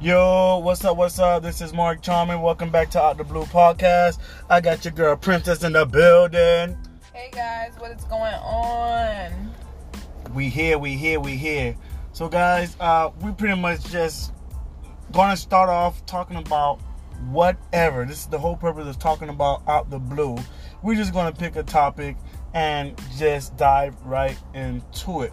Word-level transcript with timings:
Yo, 0.00 0.58
what's 0.58 0.84
up? 0.84 0.96
What's 0.96 1.18
up? 1.18 1.42
This 1.42 1.60
is 1.60 1.72
Mark 1.72 2.02
Charming. 2.02 2.40
Welcome 2.40 2.70
back 2.70 2.88
to 2.90 3.02
Out 3.02 3.16
the 3.16 3.24
Blue 3.24 3.42
podcast. 3.42 4.20
I 4.48 4.60
got 4.60 4.84
your 4.84 4.92
girl 4.92 5.16
Princess 5.16 5.64
in 5.64 5.72
the 5.72 5.84
building. 5.84 6.78
Hey 7.12 7.30
guys, 7.32 7.72
what 7.78 7.90
is 7.90 8.04
going 8.04 8.34
on? 8.34 9.52
We 10.32 10.50
here, 10.50 10.78
we 10.78 10.92
here, 10.92 11.18
we 11.18 11.36
here. 11.36 11.74
So 12.12 12.28
guys, 12.28 12.76
uh, 12.78 13.10
we 13.22 13.32
pretty 13.32 13.60
much 13.60 13.82
just 13.86 14.32
gonna 15.10 15.36
start 15.36 15.68
off 15.68 16.06
talking 16.06 16.36
about 16.36 16.78
whatever. 17.30 18.04
This 18.04 18.20
is 18.20 18.26
the 18.26 18.38
whole 18.38 18.56
purpose 18.56 18.86
of 18.86 19.00
talking 19.00 19.30
about 19.30 19.62
Out 19.66 19.90
the 19.90 19.98
Blue. 19.98 20.38
We're 20.80 20.94
just 20.94 21.12
gonna 21.12 21.32
pick 21.32 21.56
a 21.56 21.64
topic 21.64 22.16
and 22.54 22.96
just 23.16 23.56
dive 23.56 24.00
right 24.04 24.38
into 24.54 25.22
it. 25.22 25.32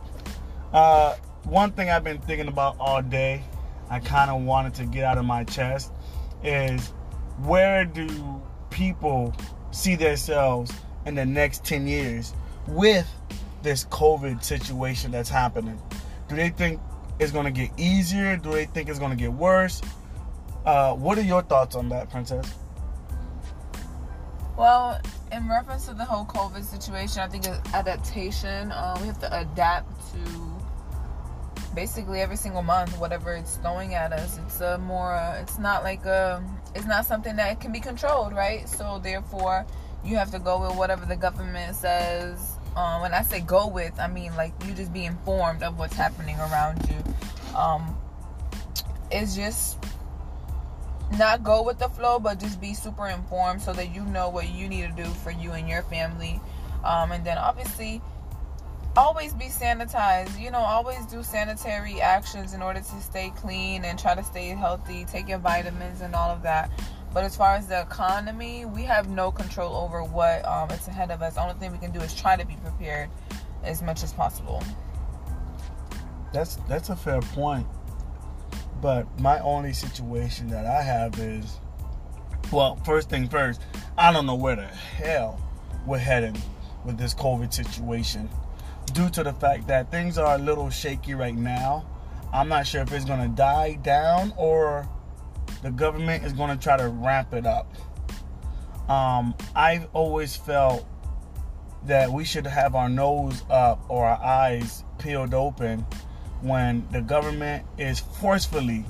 Uh, 0.73 1.17
one 1.43 1.71
thing 1.71 1.91
I've 1.91 2.03
been 2.03 2.17
thinking 2.17 2.47
about 2.47 2.77
all 2.79 3.03
day, 3.03 3.43
I 3.89 3.99
kind 3.99 4.31
of 4.31 4.41
wanted 4.43 4.73
to 4.75 4.85
get 4.85 5.03
out 5.03 5.17
of 5.17 5.25
my 5.25 5.43
chest, 5.43 5.91
is 6.43 6.89
where 7.39 7.85
do 7.85 8.41
people 8.69 9.33
see 9.71 9.95
themselves 9.95 10.71
in 11.05 11.15
the 11.15 11.25
next 11.25 11.63
10 11.65 11.87
years 11.87 12.33
with 12.67 13.09
this 13.61 13.85
COVID 13.85 14.43
situation 14.43 15.11
that's 15.11 15.29
happening? 15.29 15.79
Do 16.27 16.35
they 16.35 16.49
think 16.49 16.79
it's 17.19 17.31
going 17.31 17.45
to 17.45 17.51
get 17.51 17.71
easier? 17.77 18.37
Do 18.37 18.51
they 18.51 18.65
think 18.65 18.89
it's 18.89 18.99
going 18.99 19.11
to 19.11 19.17
get 19.17 19.31
worse? 19.31 19.81
Uh, 20.65 20.93
what 20.93 21.17
are 21.17 21.23
your 21.23 21.43
thoughts 21.43 21.75
on 21.75 21.89
that, 21.89 22.09
Princess? 22.09 22.53
Well, 24.57 24.99
in 25.31 25.49
reference 25.49 25.85
to 25.87 25.93
the 25.93 26.05
whole 26.05 26.25
COVID 26.25 26.63
situation, 26.63 27.21
I 27.21 27.27
think 27.27 27.45
adaptation. 27.73 28.71
Uh, 28.71 28.97
we 29.01 29.07
have 29.07 29.19
to 29.19 29.39
adapt 29.41 30.13
to 30.13 30.54
basically 31.75 32.21
every 32.21 32.37
single 32.37 32.63
month, 32.63 32.97
whatever 32.97 33.33
it's 33.33 33.57
throwing 33.57 33.93
at 33.93 34.13
us. 34.13 34.39
It's 34.45 34.61
a 34.61 34.77
more. 34.79 35.13
Uh, 35.13 35.39
it's 35.41 35.59
not 35.59 35.83
like 35.83 36.05
a. 36.05 36.43
It's 36.73 36.85
not 36.85 37.05
something 37.05 37.35
that 37.35 37.59
can 37.59 37.71
be 37.71 37.79
controlled, 37.79 38.33
right? 38.33 38.67
So 38.67 38.99
therefore, 39.03 39.65
you 40.03 40.15
have 40.15 40.31
to 40.31 40.39
go 40.39 40.67
with 40.67 40.77
whatever 40.77 41.05
the 41.05 41.15
government 41.15 41.75
says. 41.75 42.57
Um, 42.75 43.01
when 43.01 43.13
I 43.13 43.21
say 43.21 43.39
go 43.39 43.67
with, 43.67 43.99
I 43.99 44.07
mean 44.07 44.35
like 44.35 44.53
you 44.65 44.73
just 44.73 44.91
be 44.91 45.05
informed 45.05 45.63
of 45.63 45.77
what's 45.77 45.95
happening 45.95 46.37
around 46.39 46.89
you. 46.89 47.57
Um, 47.57 47.95
it's 49.11 49.35
just 49.35 49.77
not 51.17 51.43
go 51.43 51.63
with 51.63 51.79
the 51.79 51.89
flow, 51.89 52.19
but 52.19 52.39
just 52.39 52.59
be 52.59 52.73
super 52.73 53.07
informed 53.07 53.61
so 53.61 53.73
that 53.73 53.93
you 53.93 54.03
know 54.05 54.29
what 54.29 54.49
you 54.49 54.67
need 54.67 54.89
to 54.89 55.03
do 55.03 55.09
for 55.09 55.31
you 55.31 55.51
and 55.51 55.69
your 55.69 55.83
family. 55.83 56.41
Um, 56.83 57.11
and 57.11 57.25
then 57.25 57.37
obviously, 57.37 58.01
always 58.97 59.33
be 59.33 59.45
sanitized. 59.45 60.39
You 60.39 60.51
know, 60.51 60.59
always 60.59 61.05
do 61.05 61.23
sanitary 61.23 62.01
actions 62.01 62.53
in 62.53 62.61
order 62.61 62.79
to 62.79 63.01
stay 63.01 63.31
clean 63.35 63.85
and 63.85 63.99
try 63.99 64.15
to 64.15 64.23
stay 64.23 64.49
healthy. 64.49 65.05
Take 65.05 65.27
your 65.27 65.39
vitamins 65.39 66.01
and 66.01 66.15
all 66.15 66.29
of 66.29 66.43
that. 66.43 66.69
But 67.13 67.23
as 67.23 67.35
far 67.35 67.55
as 67.55 67.67
the 67.67 67.81
economy, 67.81 68.65
we 68.65 68.83
have 68.83 69.07
no 69.07 69.31
control 69.31 69.75
over 69.75 70.03
what 70.03 70.45
um, 70.45 70.69
it's 70.71 70.87
ahead 70.87 71.11
of 71.11 71.21
us. 71.21 71.35
The 71.35 71.41
only 71.41 71.53
thing 71.55 71.71
we 71.71 71.77
can 71.77 71.91
do 71.91 72.01
is 72.01 72.13
try 72.13 72.35
to 72.35 72.45
be 72.45 72.55
prepared 72.57 73.09
as 73.63 73.81
much 73.81 74.03
as 74.03 74.11
possible. 74.13 74.61
That's 76.33 76.57
that's 76.67 76.89
a 76.89 76.95
fair 76.95 77.21
point. 77.21 77.65
But 78.81 79.19
my 79.19 79.39
only 79.39 79.71
situation 79.71 80.49
that 80.49 80.65
I 80.65 80.81
have 80.81 81.17
is, 81.17 81.59
well, 82.51 82.75
first 82.85 83.09
thing 83.09 83.29
first, 83.29 83.61
I 83.97 84.11
don't 84.11 84.25
know 84.25 84.35
where 84.35 84.57
the 84.57 84.67
hell 84.67 85.39
we're 85.85 85.97
heading 85.97 86.35
with 86.83 86.97
this 86.97 87.13
COVID 87.13 87.53
situation. 87.53 88.29
Due 88.93 89.09
to 89.09 89.23
the 89.23 89.33
fact 89.33 89.67
that 89.67 89.91
things 89.91 90.17
are 90.17 90.35
a 90.35 90.37
little 90.37 90.69
shaky 90.69 91.13
right 91.13 91.35
now, 91.35 91.85
I'm 92.33 92.47
not 92.47 92.67
sure 92.67 92.81
if 92.81 92.91
it's 92.91 93.05
going 93.05 93.21
to 93.21 93.35
die 93.35 93.75
down 93.75 94.33
or 94.37 94.87
the 95.61 95.71
government 95.71 96.23
is 96.23 96.33
going 96.33 96.55
to 96.55 96.61
try 96.61 96.77
to 96.77 96.87
ramp 96.87 97.33
it 97.33 97.45
up. 97.45 97.73
Um, 98.89 99.35
I've 99.55 99.87
always 99.93 100.35
felt 100.35 100.85
that 101.85 102.11
we 102.11 102.25
should 102.25 102.47
have 102.47 102.75
our 102.75 102.89
nose 102.89 103.43
up 103.49 103.83
or 103.89 104.05
our 104.05 104.21
eyes 104.23 104.83
peeled 104.97 105.33
open 105.33 105.85
when 106.41 106.87
the 106.91 107.01
government 107.01 107.65
is 107.77 107.99
forcefully 107.99 108.85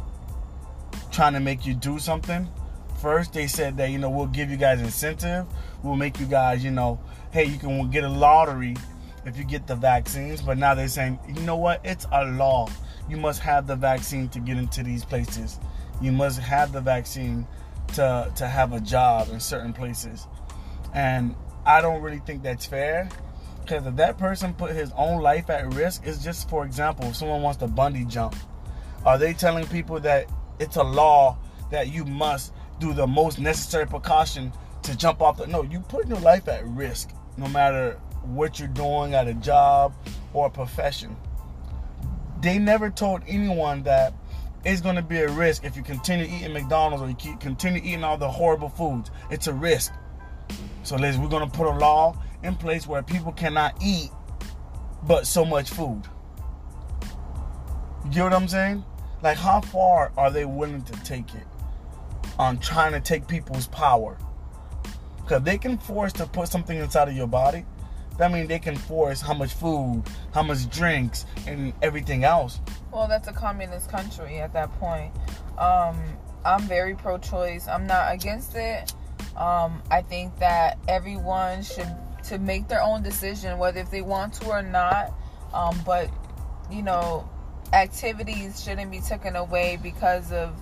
trying 1.12 1.34
to 1.34 1.40
make 1.40 1.66
you 1.66 1.74
do 1.74 2.00
something. 2.00 2.48
First, 3.02 3.34
they 3.34 3.48
said 3.48 3.78
that, 3.78 3.92
you 3.92 3.98
know, 3.98 4.10
we'll 4.10 4.28
give 4.28 4.50
you 4.50 4.58
guys 4.58 4.82
incentive. 4.82 5.46
We'll 5.84 5.96
make 5.96 6.20
you 6.20 6.26
guys, 6.26 6.64
you 6.64 6.72
know, 6.72 7.00
hey, 7.32 7.46
you 7.46 7.58
can 7.58 7.90
get 7.92 8.04
a 8.04 8.10
lottery 8.10 8.76
if 9.26 9.38
you 9.38 9.44
get 9.44 9.68
the 9.68 9.76
vaccines. 9.76 10.42
But 10.42 10.58
now 10.58 10.74
they're 10.76 10.88
saying, 10.88 11.20
you 11.28 11.42
know 11.42 11.58
what? 11.58 11.82
It's 11.84 12.06
a 12.12 12.26
law. 12.26 12.68
You 13.10 13.18
must 13.18 13.42
have 13.42 13.68
the 13.68 13.76
vaccine 13.76 14.30
to 14.30 14.40
get 14.40 14.58
into 14.58 14.84
these 14.84 15.06
places. 15.06 15.60
You 16.02 16.12
must 16.12 16.40
have 16.40 16.72
the 16.72 16.82
vaccine 16.82 17.48
to, 17.94 18.32
to 18.36 18.48
have 18.48 18.74
a 18.74 18.80
job 18.80 19.30
in 19.32 19.40
certain 19.40 19.74
places. 19.74 20.28
And 20.94 21.36
I 21.66 21.82
don't 21.82 22.02
really 22.02 22.20
think 22.20 22.44
that's 22.44 22.66
fair 22.66 23.10
because 23.62 23.86
if 23.88 23.96
that 23.96 24.18
person 24.18 24.54
put 24.54 24.76
his 24.76 24.92
own 24.96 25.22
life 25.22 25.50
at 25.50 25.74
risk, 25.74 26.04
it's 26.06 26.24
just 26.24 26.50
for 26.50 26.66
example, 26.66 27.06
if 27.06 27.16
someone 27.16 27.42
wants 27.42 27.58
to 27.60 27.68
bungee 27.68 28.08
jump, 28.08 28.36
are 29.06 29.18
they 29.18 29.34
telling 29.34 29.66
people 29.68 30.00
that 30.02 30.30
it's 30.60 30.76
a 30.76 30.84
law 30.84 31.38
that 31.72 31.92
you 31.92 32.06
must 32.06 32.54
do 32.80 32.94
the 32.94 33.08
most 33.08 33.40
necessary 33.40 33.88
precaution 33.88 34.52
to 34.84 34.96
jump 34.96 35.22
off 35.22 35.38
the 35.38 35.48
no, 35.48 35.64
you 35.64 35.80
put 35.80 36.08
your 36.08 36.20
life 36.20 36.48
at 36.48 36.66
risk 36.68 37.10
no 37.38 37.48
matter 37.48 38.00
what 38.28 38.60
you're 38.60 38.68
doing 38.68 39.14
at 39.14 39.28
a 39.28 39.34
job 39.34 39.94
or 40.34 40.48
a 40.48 40.50
profession. 40.50 41.16
They 42.42 42.60
never 42.60 42.90
told 42.90 43.22
anyone 43.28 43.84
that 43.84 44.14
it's 44.66 44.82
going 44.82 44.96
to 44.96 45.02
be 45.02 45.20
a 45.20 45.30
risk 45.30 45.64
if 45.64 45.78
you 45.78 45.84
continue 45.84 46.26
eating 46.26 46.54
McDonald's 46.54 47.04
or 47.04 47.08
you 47.08 47.16
keep, 47.16 47.40
continue 47.40 47.82
eating 47.84 48.04
all 48.04 48.18
the 48.18 48.30
horrible 48.30 48.70
foods. 48.70 49.12
It's 49.30 49.48
a 49.48 49.54
risk. 49.54 49.94
So, 50.84 50.96
ladies, 50.96 51.20
we're 51.20 51.30
going 51.30 51.50
to 51.50 51.58
put 51.58 51.68
a 51.68 51.78
law 51.78 52.20
in 52.44 52.56
place 52.56 52.88
where 52.88 53.02
people 53.02 53.32
cannot 53.32 53.76
eat 53.84 54.10
but 55.04 55.28
so 55.28 55.46
much 55.46 55.70
food. 55.70 56.04
You 58.06 58.12
get 58.12 58.24
what 58.24 58.34
I'm 58.34 58.48
saying? 58.48 58.84
Like, 59.22 59.38
how 59.38 59.62
far 59.62 60.12
are 60.18 60.30
they 60.30 60.46
willing 60.46 60.84
to 60.84 60.94
take 61.04 61.34
it 61.34 61.48
on 62.38 62.60
trying 62.60 62.92
to 62.92 63.00
take 63.00 63.28
people's 63.28 63.68
power? 63.68 64.18
Because 65.18 65.42
they 65.42 65.58
can 65.58 65.78
force 65.78 66.14
to 66.14 66.28
put 66.28 66.50
something 66.50 66.78
inside 66.78 67.08
of 67.08 67.16
your 67.16 67.28
body. 67.28 67.66
That 68.18 68.32
means 68.32 68.48
they 68.48 68.60
can 68.60 68.76
force 68.76 69.22
how 69.22 69.34
much 69.34 69.54
food, 69.54 70.04
how 70.34 70.44
much 70.44 70.70
drinks, 70.70 71.26
and 71.48 71.74
everything 71.82 72.24
else. 72.24 72.60
Well, 72.92 73.08
that's 73.08 73.28
a 73.28 73.34
communist 73.34 73.90
country 73.90 74.40
at 74.40 74.54
that 74.54 74.72
point. 74.80 75.12
Um, 75.58 75.98
I'm 76.46 76.62
very 76.62 76.96
pro 76.96 77.18
choice. 77.18 77.68
I'm 77.68 77.88
not 77.88 78.14
against 78.14 78.56
it. 78.56 78.94
Um, 79.36 79.82
I 79.92 80.02
think 80.02 80.38
that 80.40 80.78
everyone 80.88 81.64
should 81.64 81.94
to 82.26 82.40
make 82.40 82.68
their 82.68 82.82
own 82.82 83.04
decision 83.04 83.58
whether 83.60 83.80
if 83.80 83.92
they 83.92 84.02
want 84.02 84.34
to 84.34 84.48
or 84.48 84.62
not. 84.62 85.14
Um, 85.54 85.80
but 85.86 86.10
you 86.72 86.82
know, 86.82 87.30
activities 87.74 88.64
shouldn't 88.64 88.92
be 88.92 89.00
taken 89.00 89.36
away 89.36 89.78
because 89.82 90.32
of 90.32 90.56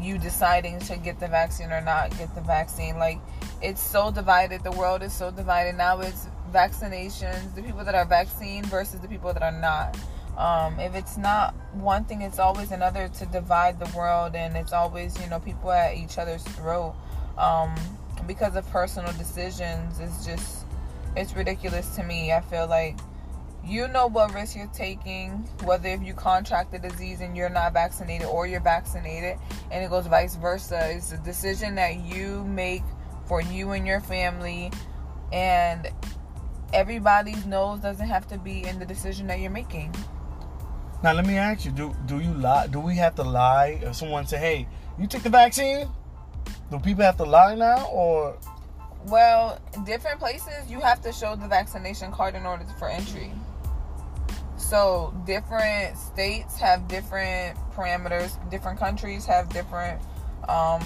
you 0.00 0.18
deciding 0.18 0.78
to 0.80 0.96
get 0.96 1.20
the 1.20 1.28
vaccine 1.28 1.70
or 1.70 1.80
not 1.80 2.16
get 2.18 2.34
the 2.34 2.40
vaccine. 2.40 2.98
Like 2.98 3.18
it's 3.60 3.80
so 3.80 4.10
divided. 4.10 4.64
The 4.64 4.72
world 4.72 5.02
is 5.02 5.12
so 5.12 5.30
divided 5.30 5.76
now. 5.76 6.00
It's 6.00 6.28
vaccinations, 6.52 7.54
the 7.54 7.62
people 7.62 7.84
that 7.84 7.94
are 7.94 8.04
vaccine 8.04 8.64
versus 8.64 9.00
the 9.00 9.08
people 9.08 9.32
that 9.32 9.42
are 9.42 9.52
not. 9.52 9.96
Um, 10.36 10.80
if 10.80 10.94
it's 10.94 11.18
not 11.18 11.54
one 11.74 12.04
thing, 12.04 12.22
it's 12.22 12.38
always 12.38 12.70
another 12.70 13.08
to 13.08 13.26
divide 13.26 13.78
the 13.78 13.90
world, 13.96 14.34
and 14.34 14.56
it's 14.56 14.72
always 14.72 15.20
you 15.20 15.28
know 15.28 15.38
people 15.38 15.70
at 15.70 15.96
each 15.96 16.18
other's 16.18 16.42
throat 16.42 16.94
um, 17.36 17.74
because 18.26 18.56
of 18.56 18.68
personal 18.70 19.12
decisions. 19.14 20.00
It's 20.00 20.24
just 20.24 20.64
it's 21.16 21.34
ridiculous 21.34 21.94
to 21.96 22.02
me. 22.02 22.32
I 22.32 22.40
feel 22.40 22.66
like 22.66 22.98
you 23.64 23.86
know 23.88 24.08
what 24.08 24.34
risk 24.34 24.56
you're 24.56 24.66
taking, 24.68 25.30
whether 25.64 25.88
if 25.88 26.02
you 26.02 26.14
contract 26.14 26.72
the 26.72 26.78
disease 26.78 27.20
and 27.20 27.36
you're 27.36 27.50
not 27.50 27.72
vaccinated 27.72 28.26
or 28.26 28.46
you're 28.46 28.60
vaccinated, 28.60 29.38
and 29.70 29.84
it 29.84 29.90
goes 29.90 30.06
vice 30.06 30.36
versa. 30.36 30.90
It's 30.90 31.12
a 31.12 31.18
decision 31.18 31.74
that 31.76 32.00
you 32.00 32.42
make 32.44 32.82
for 33.26 33.40
you 33.40 33.72
and 33.72 33.86
your 33.86 34.00
family, 34.00 34.72
and 35.30 35.88
everybody's 36.72 37.46
nose 37.46 37.80
doesn't 37.80 38.08
have 38.08 38.26
to 38.28 38.38
be 38.38 38.66
in 38.66 38.78
the 38.78 38.86
decision 38.86 39.26
that 39.28 39.40
you're 39.40 39.50
making. 39.50 39.94
Now 41.02 41.12
let 41.12 41.26
me 41.26 41.36
ask 41.36 41.64
you: 41.64 41.72
Do 41.72 41.94
do 42.06 42.20
you 42.20 42.34
lie? 42.34 42.66
Do 42.68 42.80
we 42.80 42.96
have 42.96 43.14
to 43.16 43.24
lie 43.24 43.80
if 43.82 43.96
someone 43.96 44.26
say, 44.26 44.38
"Hey, 44.38 44.68
you 44.98 45.06
took 45.06 45.22
the 45.22 45.30
vaccine"? 45.30 45.88
Do 46.70 46.78
people 46.78 47.04
have 47.04 47.16
to 47.18 47.24
lie 47.24 47.54
now, 47.54 47.86
or 47.86 48.38
well, 49.06 49.58
different 49.84 50.20
places 50.20 50.70
you 50.70 50.80
have 50.80 51.00
to 51.02 51.12
show 51.12 51.34
the 51.34 51.48
vaccination 51.48 52.12
card 52.12 52.34
in 52.34 52.46
order 52.46 52.64
for 52.78 52.88
entry. 52.88 53.32
So 54.56 55.12
different 55.26 55.98
states 55.98 56.58
have 56.58 56.86
different 56.88 57.58
parameters. 57.74 58.38
Different 58.50 58.78
countries 58.78 59.26
have 59.26 59.48
different 59.48 60.00
um, 60.48 60.80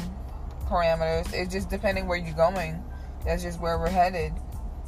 parameters. 0.67 1.33
It's 1.35 1.53
just 1.53 1.69
depending 1.69 2.07
where 2.07 2.19
you're 2.19 2.35
going. 2.35 2.83
That's 3.25 3.43
just 3.43 3.61
where 3.61 3.79
we're 3.79 3.91
headed. 3.91 4.33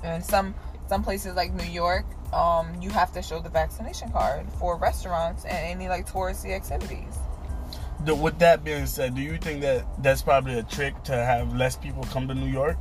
And 0.02 0.24
some 0.24 0.54
some 0.88 1.02
places 1.02 1.34
like 1.34 1.52
New 1.54 1.64
York, 1.70 2.06
um, 2.32 2.66
you 2.80 2.90
have 2.90 3.12
to 3.12 3.22
show 3.22 3.40
the 3.40 3.48
vaccination 3.48 4.10
card 4.10 4.46
for 4.58 4.76
restaurants 4.76 5.44
and 5.44 5.56
any 5.56 5.88
like 5.88 6.06
touristy 6.10 6.50
activities. 6.54 7.18
the, 8.04 8.14
with 8.14 8.38
that 8.38 8.64
being 8.64 8.86
said, 8.86 9.14
do 9.14 9.20
you 9.20 9.38
think 9.38 9.60
that 9.62 9.84
that's 10.02 10.22
probably 10.22 10.58
a 10.58 10.62
trick 10.62 11.02
to 11.04 11.12
have 11.12 11.54
less 11.56 11.76
people 11.76 12.04
come 12.04 12.28
to 12.28 12.34
New 12.34 12.50
York? 12.50 12.76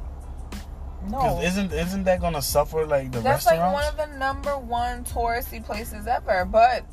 No. 1.09 1.39
isn't 1.41 1.71
isn't 1.71 2.03
that 2.03 2.19
gonna 2.19 2.41
suffer 2.41 2.85
like 2.85 3.11
the 3.11 3.21
That's 3.21 3.45
like 3.45 3.59
restaurants? 3.59 3.97
one 3.97 4.07
of 4.07 4.11
the 4.11 4.17
number 4.17 4.57
one 4.57 5.05
touristy 5.05 5.63
places 5.63 6.05
ever. 6.07 6.43
But 6.43 6.85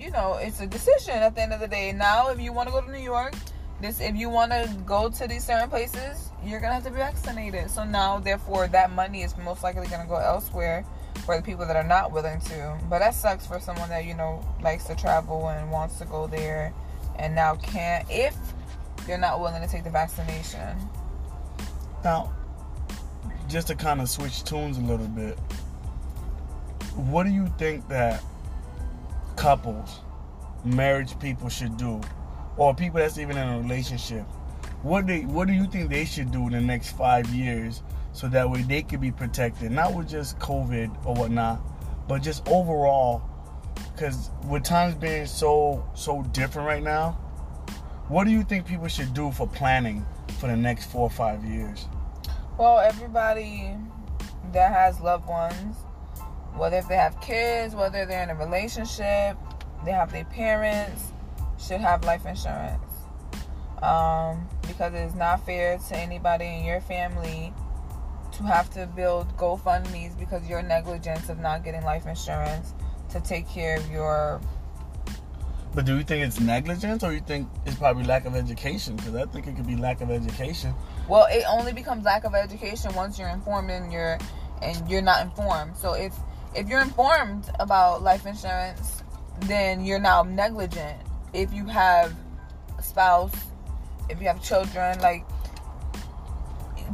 you 0.00 0.10
know, 0.10 0.38
it's 0.40 0.60
a 0.60 0.66
decision 0.66 1.14
at 1.14 1.34
the 1.34 1.42
end 1.42 1.52
of 1.52 1.60
the 1.60 1.68
day. 1.68 1.92
Now, 1.92 2.30
if 2.30 2.40
you 2.40 2.52
want 2.52 2.68
to 2.68 2.72
go 2.72 2.80
to 2.80 2.90
New 2.90 2.98
York, 3.02 3.34
this 3.84 4.00
if 4.00 4.16
you 4.16 4.30
want 4.30 4.50
to 4.50 4.68
go 4.86 5.10
to 5.10 5.28
these 5.28 5.44
certain 5.44 5.68
places, 5.68 6.30
you're 6.42 6.60
gonna 6.60 6.74
have 6.74 6.84
to 6.84 6.90
be 6.90 6.96
vaccinated. 6.96 7.70
So 7.70 7.84
now, 7.84 8.18
therefore, 8.18 8.66
that 8.68 8.90
money 8.90 9.22
is 9.22 9.36
most 9.36 9.62
likely 9.62 9.86
gonna 9.86 10.06
go 10.06 10.16
elsewhere 10.16 10.84
for 11.26 11.36
the 11.36 11.42
people 11.42 11.66
that 11.66 11.76
are 11.76 11.84
not 11.84 12.10
willing 12.10 12.40
to. 12.40 12.78
But 12.88 13.00
that 13.00 13.14
sucks 13.14 13.46
for 13.46 13.60
someone 13.60 13.90
that 13.90 14.06
you 14.06 14.14
know 14.14 14.42
likes 14.62 14.84
to 14.84 14.96
travel 14.96 15.48
and 15.48 15.70
wants 15.70 15.98
to 15.98 16.06
go 16.06 16.26
there, 16.26 16.72
and 17.18 17.34
now 17.34 17.56
can't 17.56 18.06
if 18.10 18.34
they're 19.06 19.18
not 19.18 19.38
willing 19.38 19.60
to 19.60 19.68
take 19.68 19.84
the 19.84 19.90
vaccination. 19.90 20.78
Now, 22.02 22.32
just 23.48 23.66
to 23.66 23.74
kind 23.74 24.00
of 24.00 24.08
switch 24.08 24.44
tunes 24.44 24.78
a 24.78 24.80
little 24.80 25.08
bit, 25.08 25.38
what 26.96 27.24
do 27.24 27.30
you 27.30 27.52
think 27.58 27.86
that 27.88 28.22
couples, 29.36 30.00
marriage 30.64 31.18
people 31.18 31.50
should 31.50 31.76
do, 31.76 32.00
or 32.56 32.74
people 32.74 33.00
that's 33.00 33.18
even 33.18 33.36
in 33.36 33.48
a 33.48 33.58
relationship? 33.58 34.24
What 34.82 35.06
do 35.06 35.20
what 35.28 35.48
do 35.48 35.54
you 35.54 35.66
think 35.66 35.90
they 35.90 36.04
should 36.04 36.30
do 36.30 36.46
in 36.46 36.52
the 36.52 36.60
next 36.60 36.92
five 36.92 37.26
years 37.30 37.82
so 38.12 38.28
that 38.28 38.48
way 38.48 38.62
they 38.62 38.82
could 38.82 39.00
be 39.00 39.10
protected, 39.10 39.70
not 39.70 39.94
with 39.94 40.08
just 40.08 40.38
COVID 40.38 41.06
or 41.06 41.14
whatnot, 41.14 41.60
but 42.06 42.22
just 42.22 42.46
overall? 42.48 43.22
Because 43.92 44.30
with 44.46 44.62
times 44.62 44.94
being 44.94 45.26
so 45.26 45.84
so 45.94 46.22
different 46.32 46.68
right 46.68 46.82
now, 46.82 47.12
what 48.08 48.24
do 48.24 48.30
you 48.30 48.42
think 48.42 48.66
people 48.66 48.88
should 48.88 49.14
do 49.14 49.30
for 49.30 49.46
planning 49.46 50.04
for 50.38 50.48
the 50.48 50.56
next 50.56 50.90
four 50.90 51.02
or 51.02 51.10
five 51.10 51.42
years? 51.44 51.88
Well, 52.58 52.78
everybody 52.78 53.74
that 54.52 54.72
has 54.72 55.00
loved 55.00 55.26
ones, 55.26 55.76
whether 56.54 56.76
if 56.76 56.86
they 56.88 56.96
have 56.96 57.18
kids, 57.22 57.74
whether 57.74 58.04
they're 58.04 58.22
in 58.22 58.30
a 58.30 58.34
relationship, 58.34 59.38
they 59.84 59.92
have 59.92 60.12
their 60.12 60.26
parents, 60.26 61.13
should 61.66 61.80
have 61.80 62.04
life 62.04 62.26
insurance. 62.26 62.80
Um, 63.82 64.48
because 64.62 64.94
it's 64.94 65.14
not 65.14 65.44
fair 65.44 65.78
to 65.78 65.96
anybody 65.96 66.46
in 66.46 66.64
your 66.64 66.80
family 66.80 67.52
to 68.32 68.42
have 68.44 68.70
to 68.70 68.86
build 68.86 69.36
GoFundMe's 69.36 70.14
because 70.16 70.48
your 70.48 70.62
negligence 70.62 71.28
of 71.28 71.38
not 71.38 71.64
getting 71.64 71.82
life 71.82 72.06
insurance 72.06 72.74
to 73.10 73.20
take 73.20 73.48
care 73.48 73.76
of 73.76 73.90
your 73.90 74.40
But 75.74 75.86
do 75.86 75.96
you 75.96 76.02
think 76.02 76.24
it's 76.26 76.40
negligence 76.40 77.04
or 77.04 77.12
you 77.12 77.20
think 77.20 77.48
it's 77.64 77.76
probably 77.76 78.04
lack 78.04 78.24
of 78.24 78.34
education? 78.34 78.96
Because 78.96 79.14
I 79.14 79.24
think 79.26 79.46
it 79.46 79.56
could 79.56 79.66
be 79.66 79.76
lack 79.76 80.00
of 80.00 80.10
education. 80.10 80.74
Well, 81.08 81.26
it 81.30 81.44
only 81.48 81.72
becomes 81.72 82.04
lack 82.04 82.24
of 82.24 82.34
education 82.34 82.94
once 82.94 83.18
you're 83.18 83.28
informed 83.28 83.70
and 83.70 83.92
you're 83.92 84.18
and 84.62 84.88
you're 84.88 85.02
not 85.02 85.22
informed. 85.22 85.76
So 85.76 85.92
if 85.94 86.14
if 86.54 86.68
you're 86.68 86.80
informed 86.80 87.50
about 87.60 88.02
life 88.02 88.26
insurance, 88.26 89.02
then 89.40 89.84
you're 89.84 90.00
now 90.00 90.22
negligent. 90.22 90.98
If 91.34 91.52
you 91.52 91.66
have 91.66 92.14
a 92.78 92.82
spouse, 92.82 93.34
if 94.08 94.20
you 94.20 94.28
have 94.28 94.42
children, 94.42 95.00
like 95.00 95.24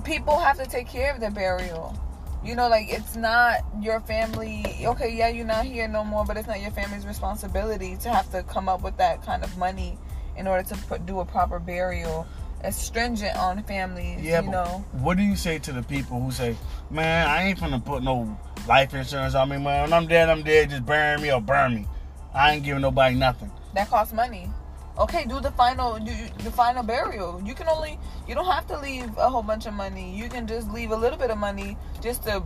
people 0.04 0.38
have 0.38 0.58
to 0.58 0.66
take 0.66 0.88
care 0.88 1.12
of 1.12 1.20
their 1.20 1.30
burial. 1.30 1.96
You 2.42 2.54
know, 2.54 2.68
like 2.68 2.90
it's 2.90 3.16
not 3.16 3.58
your 3.80 4.00
family. 4.00 4.64
Okay, 4.82 5.14
yeah, 5.14 5.28
you're 5.28 5.44
not 5.44 5.66
here 5.66 5.86
no 5.86 6.04
more, 6.04 6.24
but 6.24 6.38
it's 6.38 6.48
not 6.48 6.60
your 6.60 6.70
family's 6.70 7.06
responsibility 7.06 7.96
to 7.98 8.08
have 8.08 8.30
to 8.32 8.42
come 8.44 8.68
up 8.68 8.82
with 8.82 8.96
that 8.96 9.22
kind 9.22 9.44
of 9.44 9.56
money 9.58 9.98
in 10.36 10.46
order 10.46 10.66
to 10.70 10.76
put, 10.86 11.04
do 11.04 11.20
a 11.20 11.24
proper 11.24 11.58
burial. 11.58 12.26
It's 12.64 12.78
stringent 12.78 13.36
on 13.36 13.62
families. 13.64 14.22
Yeah, 14.22 14.42
you 14.42 14.50
know. 14.50 14.84
what 14.92 15.16
do 15.16 15.22
you 15.22 15.36
say 15.36 15.58
to 15.58 15.72
the 15.72 15.82
people 15.82 16.20
who 16.20 16.30
say, 16.30 16.56
"Man, 16.90 17.26
I 17.28 17.44
ain't 17.44 17.58
finna 17.58 17.84
put 17.84 18.02
no 18.02 18.38
life 18.66 18.94
insurance 18.94 19.34
on 19.34 19.50
me, 19.50 19.58
man. 19.58 19.82
When 19.82 19.92
I'm 19.92 20.06
dead, 20.06 20.30
I'm 20.30 20.42
dead. 20.42 20.70
Just 20.70 20.86
bury 20.86 21.20
me 21.20 21.32
or 21.32 21.40
burn 21.42 21.74
me. 21.74 21.86
I 22.34 22.52
ain't 22.52 22.64
giving 22.64 22.82
nobody 22.82 23.16
nothing." 23.16 23.50
That 23.74 23.88
costs 23.88 24.12
money. 24.12 24.50
Okay, 24.98 25.24
do 25.24 25.40
the 25.40 25.52
final 25.52 25.98
do 25.98 26.12
the 26.44 26.50
final 26.50 26.82
burial. 26.82 27.40
You 27.44 27.54
can 27.54 27.68
only 27.68 27.98
you 28.28 28.34
don't 28.34 28.50
have 28.50 28.66
to 28.66 28.78
leave 28.78 29.16
a 29.16 29.28
whole 29.28 29.42
bunch 29.42 29.66
of 29.66 29.74
money. 29.74 30.14
You 30.14 30.28
can 30.28 30.46
just 30.46 30.70
leave 30.70 30.90
a 30.90 30.96
little 30.96 31.18
bit 31.18 31.30
of 31.30 31.38
money 31.38 31.76
just 32.02 32.24
to 32.24 32.42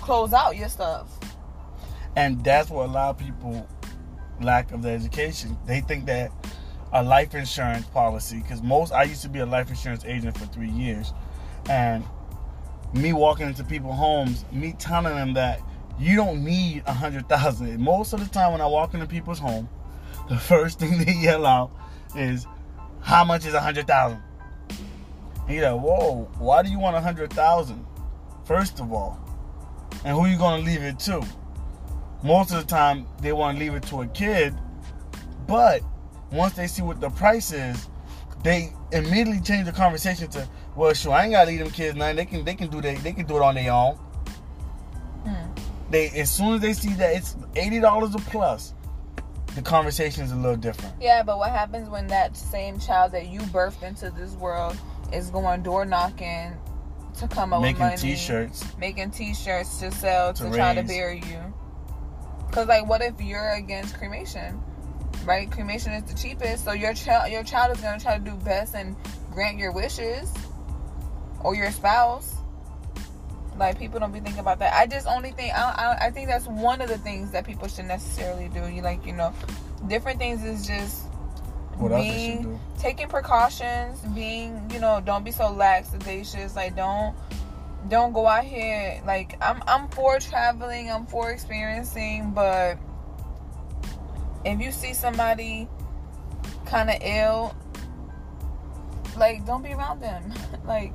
close 0.00 0.32
out 0.32 0.56
your 0.56 0.68
stuff. 0.68 1.08
And 2.16 2.42
that's 2.42 2.70
what 2.70 2.86
a 2.88 2.92
lot 2.92 3.10
of 3.10 3.18
people 3.18 3.68
lack 4.40 4.72
of 4.72 4.82
the 4.82 4.90
education. 4.90 5.58
They 5.66 5.80
think 5.80 6.06
that 6.06 6.32
a 6.92 7.02
life 7.02 7.34
insurance 7.34 7.86
policy, 7.86 8.38
because 8.38 8.62
most 8.62 8.92
I 8.92 9.04
used 9.04 9.22
to 9.22 9.28
be 9.28 9.40
a 9.40 9.46
life 9.46 9.68
insurance 9.68 10.04
agent 10.04 10.36
for 10.36 10.46
three 10.46 10.70
years, 10.70 11.12
and 11.68 12.04
me 12.94 13.12
walking 13.12 13.46
into 13.46 13.62
people's 13.62 13.96
homes, 13.96 14.44
me 14.50 14.74
telling 14.78 15.14
them 15.14 15.34
that 15.34 15.60
you 15.98 16.16
don't 16.16 16.44
need 16.44 16.82
a 16.86 16.92
hundred 16.92 17.28
thousand. 17.28 17.80
Most 17.80 18.12
of 18.12 18.20
the 18.20 18.26
time 18.26 18.52
when 18.52 18.60
I 18.60 18.66
walk 18.66 18.94
into 18.94 19.06
people's 19.06 19.38
home, 19.38 19.68
the 20.30 20.38
first 20.38 20.78
thing 20.78 21.04
they 21.04 21.12
yell 21.12 21.44
out 21.44 21.70
is, 22.16 22.46
"How 23.02 23.24
much 23.24 23.44
is 23.44 23.52
a 23.52 23.60
hundred 23.60 23.86
thousand? 23.86 24.22
And 25.46 25.56
you're 25.56 25.70
like, 25.70 25.82
"Whoa, 25.82 26.28
why 26.38 26.62
do 26.62 26.70
you 26.70 26.78
want 26.78 26.96
a 26.96 27.00
hundred 27.00 27.32
thousand? 27.32 27.84
First 28.44 28.80
of 28.80 28.92
all, 28.92 29.18
and 30.04 30.16
who 30.16 30.26
you 30.26 30.38
gonna 30.38 30.62
leave 30.62 30.82
it 30.82 30.98
to?" 31.00 31.22
most 32.22 32.50
of 32.52 32.58
the 32.58 32.66
time 32.66 33.06
they 33.22 33.32
want 33.32 33.56
to 33.56 33.64
leave 33.64 33.74
it 33.74 33.82
to 33.84 34.02
a 34.02 34.06
kid 34.08 34.54
but 35.46 35.80
once 36.30 36.52
they 36.52 36.66
see 36.66 36.82
what 36.82 37.00
the 37.00 37.08
price 37.08 37.50
is 37.50 37.88
they 38.44 38.70
immediately 38.92 39.40
change 39.40 39.64
the 39.64 39.72
conversation 39.72 40.28
to 40.28 40.46
well 40.76 40.92
sure 40.92 41.12
i 41.12 41.22
ain't 41.24 41.32
gotta 41.32 41.48
leave 41.50 41.60
them 41.60 41.70
kids 41.70 41.96
nothing 41.96 42.16
they 42.16 42.26
can 42.26 42.44
they 42.44 42.54
can 42.54 42.68
do 42.68 42.78
they, 42.82 42.94
they 42.96 43.14
can 43.14 43.24
do 43.24 43.36
it 43.36 43.42
on 43.42 43.54
their 43.54 43.72
own 43.72 43.94
Hmm. 45.24 45.50
they 45.90 46.10
as 46.10 46.30
soon 46.30 46.56
as 46.56 46.60
they 46.60 46.74
see 46.74 46.92
that 46.94 47.14
it's 47.16 47.36
$80 47.54 48.14
a 48.14 48.18
plus 48.30 48.74
the 49.54 49.62
conversation 49.62 50.22
is 50.24 50.32
a 50.32 50.36
little 50.36 50.56
different 50.56 50.94
Yeah, 51.00 51.22
but 51.22 51.38
what 51.38 51.50
happens 51.50 51.88
when 51.88 52.06
that 52.08 52.36
same 52.36 52.78
child 52.78 53.12
that 53.12 53.28
you 53.28 53.40
birthed 53.40 53.82
into 53.82 54.10
this 54.10 54.32
world 54.32 54.76
is 55.12 55.30
going 55.30 55.62
door 55.62 55.84
knocking 55.84 56.56
to 57.18 57.28
come 57.28 57.52
up 57.52 57.62
making 57.62 57.82
with 57.82 57.90
money, 58.02 58.14
t-shirts 58.14 58.64
making 58.78 59.10
T-shirts 59.10 59.80
to 59.80 59.90
sell 59.90 60.32
to, 60.34 60.44
To 60.44 60.50
try 60.50 60.74
to 60.74 60.82
bury 60.82 61.22
you? 61.26 61.52
Because 62.46 62.66
like, 62.66 62.88
what 62.88 63.02
if 63.02 63.20
you're 63.20 63.52
against 63.52 63.96
cremation? 63.96 64.60
Right, 65.24 65.50
cremation 65.50 65.92
is 65.92 66.04
the 66.04 66.14
cheapest, 66.18 66.64
so 66.64 66.72
your 66.72 66.94
child 66.94 67.30
your 67.30 67.44
child 67.44 67.76
is 67.76 67.82
gonna 67.82 68.00
try 68.00 68.18
to 68.18 68.24
do 68.24 68.34
best 68.36 68.74
and 68.74 68.96
grant 69.30 69.58
your 69.58 69.72
wishes, 69.72 70.32
or 71.40 71.54
your 71.54 71.70
spouse. 71.70 72.36
Like 73.60 73.78
people 73.78 74.00
don't 74.00 74.10
be 74.10 74.20
thinking 74.20 74.40
about 74.40 74.58
that. 74.60 74.72
I 74.72 74.86
just 74.86 75.06
only 75.06 75.32
think 75.32 75.52
I, 75.54 75.96
I 76.00 76.06
I 76.06 76.10
think 76.10 76.28
that's 76.28 76.46
one 76.46 76.80
of 76.80 76.88
the 76.88 76.96
things 76.96 77.30
that 77.32 77.44
people 77.44 77.68
should 77.68 77.84
necessarily 77.84 78.48
do. 78.48 78.66
You 78.66 78.80
like 78.80 79.04
you 79.04 79.12
know, 79.12 79.34
different 79.86 80.18
things 80.18 80.42
is 80.42 80.66
just 80.66 81.04
what 81.76 81.92
else 81.92 82.02
they 82.02 82.08
should 82.08 82.16
being 82.16 82.42
do 82.42 82.60
taking 82.78 83.08
precautions, 83.08 84.00
being 84.14 84.70
you 84.72 84.80
know, 84.80 85.02
don't 85.04 85.24
be 85.24 85.30
so 85.30 85.52
lackadaisious. 85.52 86.56
Like 86.56 86.74
don't 86.74 87.14
don't 87.90 88.14
go 88.14 88.26
out 88.26 88.44
here. 88.44 89.02
Like 89.06 89.36
I'm 89.42 89.62
I'm 89.66 89.88
for 89.88 90.18
traveling, 90.18 90.90
I'm 90.90 91.04
for 91.04 91.30
experiencing, 91.30 92.30
but 92.30 92.78
if 94.46 94.58
you 94.58 94.72
see 94.72 94.94
somebody 94.94 95.68
kind 96.64 96.88
of 96.88 96.96
ill, 97.02 97.54
like 99.18 99.44
don't 99.44 99.62
be 99.62 99.74
around 99.74 100.00
them. 100.00 100.32
like 100.64 100.94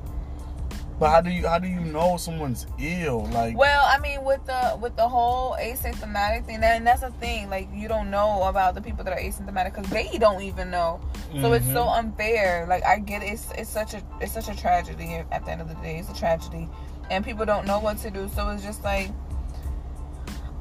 but 1.00 1.10
how 1.10 1.20
do 1.22 1.30
you 1.30 1.48
how 1.48 1.60
do 1.60 1.68
you 1.68 1.80
know 1.82 2.16
someone's 2.18 2.66
ill 2.80 3.26
like 3.28 3.58
well, 3.58 3.84
I 3.86 4.00
mean 4.00 4.24
with 4.24 4.46
the 4.46 4.78
with 4.82 4.96
the 4.96 5.08
whole 5.08 5.56
asymptomatic 5.60 6.46
thing, 6.46 6.64
and 6.64 6.88
that's 6.88 7.02
the 7.02 7.12
thing. 7.12 7.50
Like 7.50 7.68
you 7.74 7.88
don't 7.88 8.10
know 8.10 8.44
about 8.44 8.76
the 8.76 8.82
people 8.82 9.04
that 9.04 9.12
are 9.14 9.20
asymptomatic 9.20 9.76
because 9.76 9.90
they 9.92 10.18
don't 10.18 10.42
even 10.42 10.72
know. 10.72 11.02
So 11.42 11.52
it's 11.54 11.66
so 11.66 11.84
Mhm. 11.86 11.98
unfair. 11.98 12.66
Like 12.70 12.84
I 12.86 13.00
get 13.00 13.24
it. 13.24 13.34
It's, 13.34 13.52
it's 13.58 13.70
such 13.70 13.94
a 13.94 14.02
it's 14.22 14.32
such 14.34 14.48
a 14.48 14.56
tragedy. 14.56 15.22
At 15.32 15.44
the 15.46 15.52
end 15.52 15.62
of 15.62 15.68
the 15.68 15.76
day, 15.76 15.98
it's 15.98 16.10
a 16.10 16.16
tragedy, 16.16 16.70
and 17.12 17.26
people 17.26 17.46
don't 17.46 17.66
know 17.68 17.80
what 17.80 17.98
to 18.00 18.10
do. 18.10 18.30
So 18.34 18.48
it's 18.50 18.64
just 18.64 18.84
like 18.84 19.10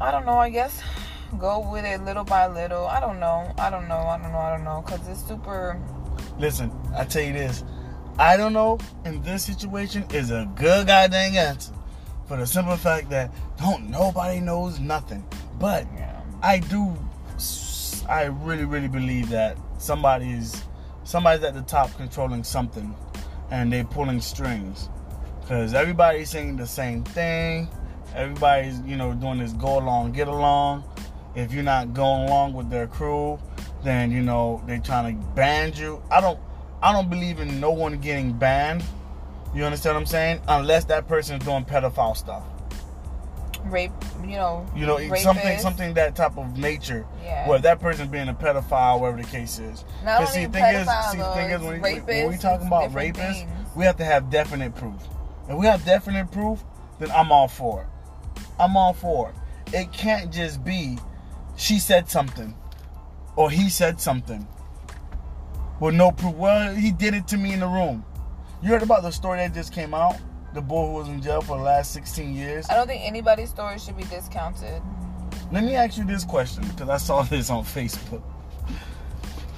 I 0.01 0.11
don't 0.11 0.27
know. 0.27 0.39
I 0.39 0.51
guess 0.51 0.83
go 1.39 1.69
with 1.71 1.85
it 1.85 2.05
little 2.05 2.25
by 2.25 2.47
little. 2.49 2.87
I 2.87 3.01
don't 3.01 3.21
know. 3.21 3.53
I 3.59 3.71
don't 3.71 3.89
know. 3.89 3.99
I 3.99 4.19
don't 4.19 4.33
know. 4.33 4.39
I 4.39 4.51
don't 4.57 4.65
know. 4.65 4.83
Cause 4.83 5.07
it's 5.09 5.25
super. 5.27 5.81
Listen, 6.39 6.71
I 6.97 7.05
tell 7.05 7.23
you 7.23 7.33
this. 7.33 7.63
I 8.19 8.37
don't 8.37 8.53
know 8.53 8.79
in 9.05 9.23
this 9.23 9.45
situation 9.45 10.05
is 10.13 10.31
a 10.31 10.49
good 10.55 10.87
goddamn 10.87 11.35
answer. 11.35 11.73
For 12.29 12.37
the 12.37 12.47
simple 12.47 12.77
fact 12.77 13.11
that 13.11 13.31
don't 13.59 13.91
nobody 13.91 14.41
knows 14.41 14.79
nothing. 14.79 15.25
But 15.59 15.87
Yeah. 15.97 16.21
I 16.43 16.59
do 16.59 16.97
I 18.09 18.25
really, 18.25 18.65
really 18.65 18.89
believe 18.89 19.31
that 19.31 19.57
somebody's 19.79 20.63
somebody's 21.05 21.45
at 21.45 21.55
the 21.55 21.63
top 21.63 21.95
controlling 21.97 22.45
something 22.45 22.95
and 23.51 23.73
they're 23.73 23.85
pulling 23.85 24.21
strings. 24.21 24.89
Cause 25.49 25.75
everybody's 25.75 26.31
saying 26.31 26.57
the 26.57 26.67
same 26.67 27.03
thing. 27.05 27.69
Everybody's, 28.15 28.79
you 28.81 28.97
know, 28.97 29.13
doing 29.13 29.39
this 29.39 29.53
go 29.55 29.79
along, 29.79 30.13
get 30.13 30.29
along. 30.29 30.85
If 31.35 31.53
you're 31.53 31.65
not 31.65 31.95
going 31.95 32.29
along 32.29 32.53
with 32.55 32.71
their 32.71 32.87
crew, 32.87 33.39
then 33.83 34.13
you 34.13 34.23
know 34.23 34.63
they're 34.67 34.79
trying 34.79 35.19
to 35.19 35.27
ban 35.35 35.73
you. 35.75 36.01
I 36.11 36.21
don't 36.21 36.39
I 36.85 36.93
don't 36.93 37.09
believe 37.09 37.41
in 37.41 37.61
no 37.61 37.71
one 37.71 37.97
getting 37.99 38.35
banned. 38.35 38.85
You 39.55 39.65
understand 39.65 39.95
what 39.95 40.01
I'm 40.01 40.07
saying? 40.07 40.43
Unless 40.49 40.85
that 40.87 41.09
person 41.09 41.39
is 41.39 41.45
doing 41.47 41.65
pedophile 41.65 42.15
stuff. 42.15 42.43
Rape, 43.65 43.91
you 44.21 44.37
know. 44.37 44.67
You 44.77 44.85
know, 44.85 44.99
rapist. 44.99 45.23
something 45.23 45.59
something 45.61 45.95
that 45.95 46.15
type 46.15 46.37
of 46.37 46.59
nature. 46.59 47.07
Yeah. 47.25 47.49
Where 47.49 47.59
that 47.61 47.81
person 47.81 48.09
being 48.09 48.29
a 48.29 48.35
pedophile, 48.35 49.01
whatever 49.01 49.23
the 49.23 49.29
case 49.29 49.59
is. 49.59 49.83
Not 50.05 50.21
the 50.21 50.27
thing 50.27 50.45
is, 50.75 50.87
see, 51.11 51.19
thing 51.33 51.51
is, 51.53 51.61
when, 51.63 51.81
we- 51.81 52.01
when 52.01 52.29
we 52.29 52.37
talking 52.37 52.67
about 52.67 52.91
rapists, 52.91 53.15
things. 53.15 53.51
we 53.75 53.87
have 53.87 53.97
to 53.97 54.05
have 54.05 54.29
definite 54.29 54.75
proof. 54.75 55.01
If 55.49 55.57
we 55.57 55.65
have 55.65 55.83
definite 55.87 56.31
proof, 56.31 56.63
then 56.99 57.11
I'm 57.13 57.33
all 57.33 57.49
for 57.49 57.81
it. 57.85 58.43
I'm 58.61 58.77
all 58.77 58.93
for 58.93 59.31
it. 59.31 59.75
It 59.75 59.91
can't 59.91 60.31
just 60.31 60.63
be 60.63 60.99
she 61.57 61.79
said 61.79 62.11
something 62.11 62.55
or 63.37 63.51
he 63.51 63.71
said 63.71 64.01
something 64.03 64.47
with 65.81 65.95
no 65.95 66.11
proof. 66.13 66.35
Well, 66.35 66.75
he 66.75 66.93
did 66.93 67.15
it 67.15 67.27
to 67.29 67.37
me 67.37 67.53
in 67.53 67.61
the 67.61 67.67
room. 67.67 68.05
You 68.63 68.71
heard 68.71 68.83
about 68.83 69.03
the 69.03 69.11
story 69.11 69.39
that 69.39 69.53
just 69.55 69.73
came 69.73 69.95
out? 69.95 70.17
The 70.55 70.63
boy 70.63 70.87
who 70.87 70.93
was 70.93 71.09
in 71.09 71.21
jail 71.21 71.41
for 71.41 71.59
the 71.59 71.65
last 71.65 71.93
16 71.93 72.35
years. 72.35 72.67
I 72.71 72.75
don't 72.75 72.87
think 72.87 73.03
anybody's 73.05 73.51
story 73.51 73.79
should 73.79 73.97
be 73.97 74.05
discounted. 74.05 74.81
Let 75.51 75.65
me 75.65 75.75
ask 75.75 75.99
you 75.99 76.05
this 76.05 76.25
question 76.25 76.65
because 76.69 76.89
I 76.89 76.97
saw 76.97 77.23
this 77.25 77.51
on 77.51 77.65
Facebook. 77.65 78.23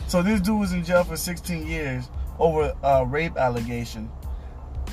So 0.08 0.22
this 0.22 0.40
dude 0.40 0.58
was 0.58 0.72
in 0.72 0.84
jail 0.84 1.04
for 1.04 1.16
16 1.16 1.66
years 1.66 2.08
over 2.38 2.74
a 2.82 3.04
rape 3.04 3.36
allegation. 3.36 4.10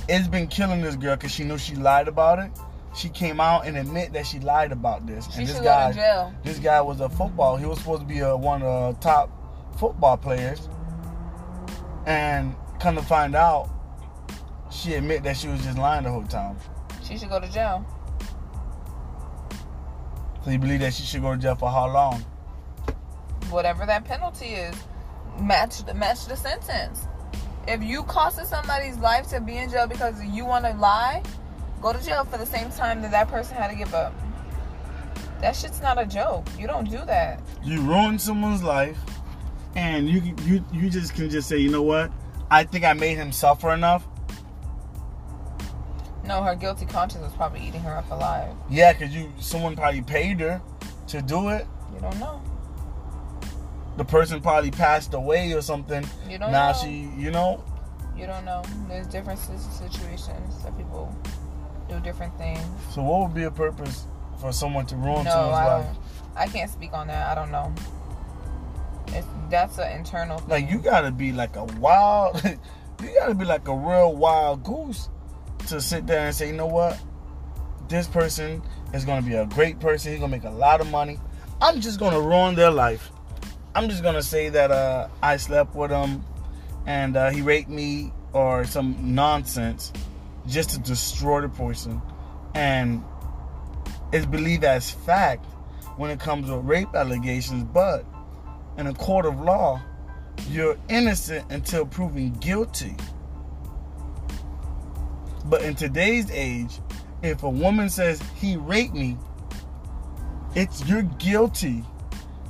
It's 0.10 0.28
been 0.28 0.48
killing 0.48 0.82
this 0.82 0.96
girl 0.96 1.16
because 1.16 1.32
she 1.32 1.44
knew 1.44 1.58
she 1.58 1.76
lied 1.76 2.08
about 2.08 2.40
it. 2.40 2.52
She 2.96 3.10
came 3.10 3.40
out 3.40 3.66
and 3.66 3.78
admit 3.78 4.14
that 4.14 4.28
she 4.28 4.40
lied 4.40 4.72
about 4.72 5.08
this. 5.08 5.28
She 5.32 5.40
and 5.40 5.48
this 5.48 5.60
guy, 5.60 5.88
go 5.88 5.94
to 5.94 6.00
jail. 6.00 6.36
this 6.44 6.60
guy 6.60 6.82
was 6.82 7.00
a 7.00 7.10
football. 7.10 7.58
He 7.58 7.66
was 7.66 7.80
supposed 7.80 8.02
to 8.02 8.08
be 8.08 8.20
a, 8.20 8.36
one 8.36 8.62
of 8.62 8.96
the 8.96 9.02
top 9.02 9.32
football 9.80 10.18
players. 10.18 10.70
And 12.06 12.56
come 12.80 12.96
to 12.96 13.02
find 13.02 13.36
out, 13.36 13.70
she 14.72 14.96
admit 14.96 15.24
that 15.24 15.38
she 15.38 15.48
was 15.48 15.64
just 15.64 15.78
lying 15.78 16.04
the 16.04 16.12
whole 16.12 16.24
time. 16.24 16.58
She 17.04 17.18
should 17.18 17.30
go 17.30 17.40
to 17.40 17.48
jail. 17.52 17.86
So 20.44 20.52
you 20.52 20.60
believe 20.60 20.82
that 20.82 20.94
she 20.94 21.04
should 21.04 21.22
go 21.22 21.34
to 21.34 21.38
jail 21.40 21.56
for 21.56 21.70
how 21.70 21.92
long? 21.92 22.20
Whatever 23.50 23.86
that 23.86 24.04
penalty 24.04 24.48
is, 24.48 24.76
match 25.40 25.86
the 25.86 25.94
match 25.94 26.26
the 26.26 26.36
sentence. 26.36 27.08
If 27.68 27.82
you 27.82 28.04
costed 28.04 28.46
somebody's 28.46 28.98
life 28.98 29.30
to 29.30 29.40
be 29.40 29.58
in 29.58 29.70
jail 29.70 29.88
because 29.88 30.22
you 30.26 30.44
want 30.44 30.66
to 30.66 30.74
lie, 30.74 31.24
go 31.82 31.94
to 31.94 32.04
jail 32.04 32.26
for 32.26 32.38
the 32.38 32.46
same 32.46 32.70
time 32.72 33.02
that 33.04 33.12
that 33.12 33.30
person 33.30 33.56
had 33.56 33.70
to 33.70 33.76
give 33.76 33.94
up. 33.94 34.14
That 35.40 35.56
shit's 35.56 35.82
not 35.82 36.02
a 36.02 36.06
joke. 36.06 36.46
You 36.58 36.68
don't 36.68 36.90
do 36.90 37.00
that. 37.06 37.42
you 37.64 37.82
ruin 37.82 38.20
someone's 38.20 38.64
life 38.64 38.98
and 39.76 40.08
you 40.10 40.22
you 40.46 40.64
you 40.72 40.90
just 40.90 41.16
can 41.16 41.30
just 41.30 41.48
say 41.50 41.58
you 41.58 41.70
know 41.70 41.82
what 41.82 42.12
i 42.52 42.64
think 42.64 42.84
i 42.86 42.94
made 42.94 43.16
him 43.16 43.32
suffer 43.32 43.72
enough 43.74 44.06
No, 46.26 46.42
her 46.44 46.56
guilty 46.56 46.86
conscience 46.86 47.24
was 47.24 47.34
probably 47.34 47.62
eating 47.68 47.82
her 47.82 47.96
up 47.98 48.10
alive. 48.12 48.54
yeah 48.70 48.94
because 48.94 49.14
you 49.16 49.32
someone 49.40 49.76
probably 49.76 50.02
paid 50.02 50.40
her 50.40 50.62
to 51.08 51.22
do 51.22 51.50
it 51.50 51.68
You 51.94 52.00
don't 52.02 52.20
know. 52.20 52.42
the 53.98 54.06
person 54.06 54.42
probably 54.42 54.72
passed 54.72 55.14
away 55.14 55.54
or 55.54 55.62
something 55.62 56.06
You 56.30 56.38
don't 56.38 56.52
know. 56.52 56.58
now 56.60 56.72
know. 56.72 56.78
she 56.78 57.10
you 57.18 57.32
know 57.32 57.64
You 58.16 58.26
don't 58.28 58.46
know. 58.46 58.62
There's 58.88 59.08
different 59.08 59.40
si- 59.40 59.58
situations 59.58 60.64
that 60.64 60.78
people 60.78 61.14
do 61.90 62.00
different 62.00 62.38
things. 62.38 62.60
so 62.94 63.02
what 63.04 63.22
would 63.22 63.34
be 63.36 63.44
a 63.44 63.52
purpose 63.52 64.06
for 64.40 64.52
someone 64.54 64.86
to 64.88 64.96
ruin 64.96 65.24
No, 65.26 65.32
someone's 65.32 65.58
I 65.58 65.66
life. 65.78 65.98
I 66.36 66.48
can't 66.48 66.70
speak 66.72 66.94
on 66.94 67.08
that. 67.08 67.28
I 67.28 67.36
don't 67.36 67.52
know. 67.52 67.74
It's, 69.14 69.28
that's 69.50 69.78
an 69.78 69.98
internal. 69.98 70.40
Thing. 70.40 70.50
like 70.50 70.70
you 70.70 70.80
gotta 70.80 71.12
be 71.12 71.32
like 71.32 71.56
a 71.56 71.66
wild 71.66 72.42
you 73.02 73.14
gotta 73.16 73.36
be 73.36 73.46
like 73.46 73.68
a 73.68 73.76
real 73.76 74.16
wild 74.16 74.64
goose 74.64 75.10
to 75.68 75.80
sit 75.82 76.08
there 76.08 76.26
and 76.26 76.36
say 76.36 76.48
you 76.48 76.54
know 76.54 76.68
what 76.68 77.00
this 77.90 78.08
person 78.08 78.62
is 78.94 79.06
gonna 79.06 79.22
be 79.22 79.34
a 79.36 79.46
great 79.48 79.80
person 79.80 80.12
he's 80.12 80.20
gonna 80.20 80.32
make 80.32 80.44
a 80.44 80.50
lot 80.50 80.82
of 80.82 80.90
money 80.90 81.20
i'm 81.62 81.80
just 81.80 82.00
gonna 82.00 82.20
ruin 82.20 82.56
their 82.56 82.72
life 82.72 83.12
i'm 83.76 83.90
just 83.90 84.04
gonna 84.04 84.22
say 84.22 84.50
that 84.50 84.72
uh, 84.72 85.08
i 85.22 85.38
slept 85.38 85.76
with 85.76 85.92
him 85.92 86.24
and 86.86 87.16
uh, 87.16 87.30
he 87.30 87.42
raped 87.42 87.70
me 87.70 88.12
or 88.34 88.66
some 88.66 88.96
nonsense 89.02 89.94
just 90.48 90.72
to 90.72 90.80
destroy 90.80 91.42
the 91.42 91.50
person 91.50 92.02
and 92.56 93.04
it's 94.12 94.26
believed 94.26 94.64
as 94.64 94.92
fact 94.92 95.46
when 95.98 96.10
it 96.10 96.20
comes 96.20 96.48
to 96.48 96.58
rape 96.58 96.94
allegations 96.96 97.64
but 97.64 98.06
in 98.78 98.88
a 98.88 98.94
court 98.94 99.26
of 99.26 99.40
law, 99.40 99.82
you're 100.50 100.78
innocent 100.90 101.46
until 101.52 101.86
proven 101.86 102.34
guilty. 102.34 102.96
But 105.46 105.64
in 105.64 105.76
today's 105.76 106.32
age, 106.32 106.80
if 107.22 107.44
a 107.44 107.50
woman 107.50 107.90
says 107.90 108.22
he 108.36 108.58
raped 108.58 108.94
me, 108.94 109.18
it's 110.56 110.86
you're 110.88 111.04
guilty. 111.04 111.84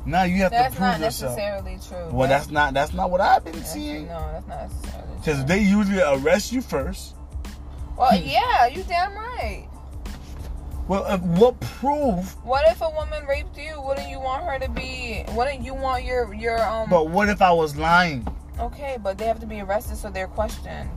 Now 0.06 0.24
you 0.24 0.38
have 0.38 0.52
that's 0.52 0.76
to 0.76 0.82
prove 0.82 1.00
yourself. 1.00 1.36
That's 1.38 1.54
not 1.54 1.64
necessarily 1.66 2.08
true. 2.10 2.18
Well, 2.18 2.28
that's 2.28 2.50
not 2.50 2.74
that's 2.74 2.94
not 2.94 3.10
what 3.10 3.22
I've 3.22 3.44
been 3.46 3.64
seeing. 3.64 4.08
No, 4.08 4.30
that's 4.34 4.48
not 4.48 4.70
necessarily 4.70 5.16
Because 5.18 5.46
they 5.46 5.62
usually 5.62 6.02
arrest 6.02 6.52
you 6.52 6.62
first. 6.62 7.16
well, 7.98 8.12
hmm. 8.12 8.28
yeah, 8.28 8.68
you 8.68 8.84
damn 8.84 9.14
right. 9.14 9.68
Well, 10.88 11.06
uh, 11.06 11.18
what 11.18 11.60
proof? 11.62 12.36
What 12.44 12.68
if 12.68 12.82
a 12.82 12.90
woman 12.90 13.26
raped 13.26 13.58
you? 13.58 13.82
Wouldn't 13.82 14.10
you 14.10 14.20
want 14.20 14.44
her 14.44 14.60
to 14.60 14.70
be? 14.70 15.24
Wouldn't 15.34 15.64
you 15.64 15.74
want 15.74 16.04
your 16.04 16.34
your 16.34 16.62
um? 16.62 16.90
But 16.90 17.10
what 17.10 17.30
if 17.30 17.42
I 17.42 17.52
was 17.52 17.76
lying? 17.76 18.28
okay, 18.60 18.98
but 19.02 19.18
they 19.18 19.26
have 19.26 19.40
to 19.40 19.46
be 19.46 19.62
arrested, 19.62 19.98
so 19.98 20.10
they're 20.10 20.28
questioned, 20.28 20.90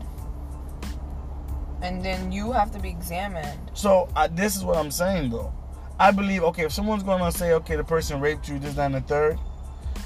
and 1.82 2.04
then 2.04 2.32
you 2.32 2.52
have 2.52 2.70
to 2.72 2.78
be 2.78 2.88
examined. 2.88 3.70
So 3.74 4.08
I, 4.14 4.28
this 4.28 4.56
is 4.56 4.64
what 4.64 4.76
I'm 4.76 4.90
saying 4.90 5.30
though. 5.30 5.52
I 5.98 6.10
believe 6.10 6.42
okay 6.44 6.64
if 6.64 6.72
someone's 6.72 7.02
gonna 7.02 7.32
say 7.32 7.52
okay 7.54 7.76
the 7.76 7.84
person 7.84 8.20
raped 8.20 8.48
you 8.48 8.58
this 8.58 8.74
that, 8.74 8.86
and 8.86 8.94
the 8.94 9.00
third, 9.00 9.38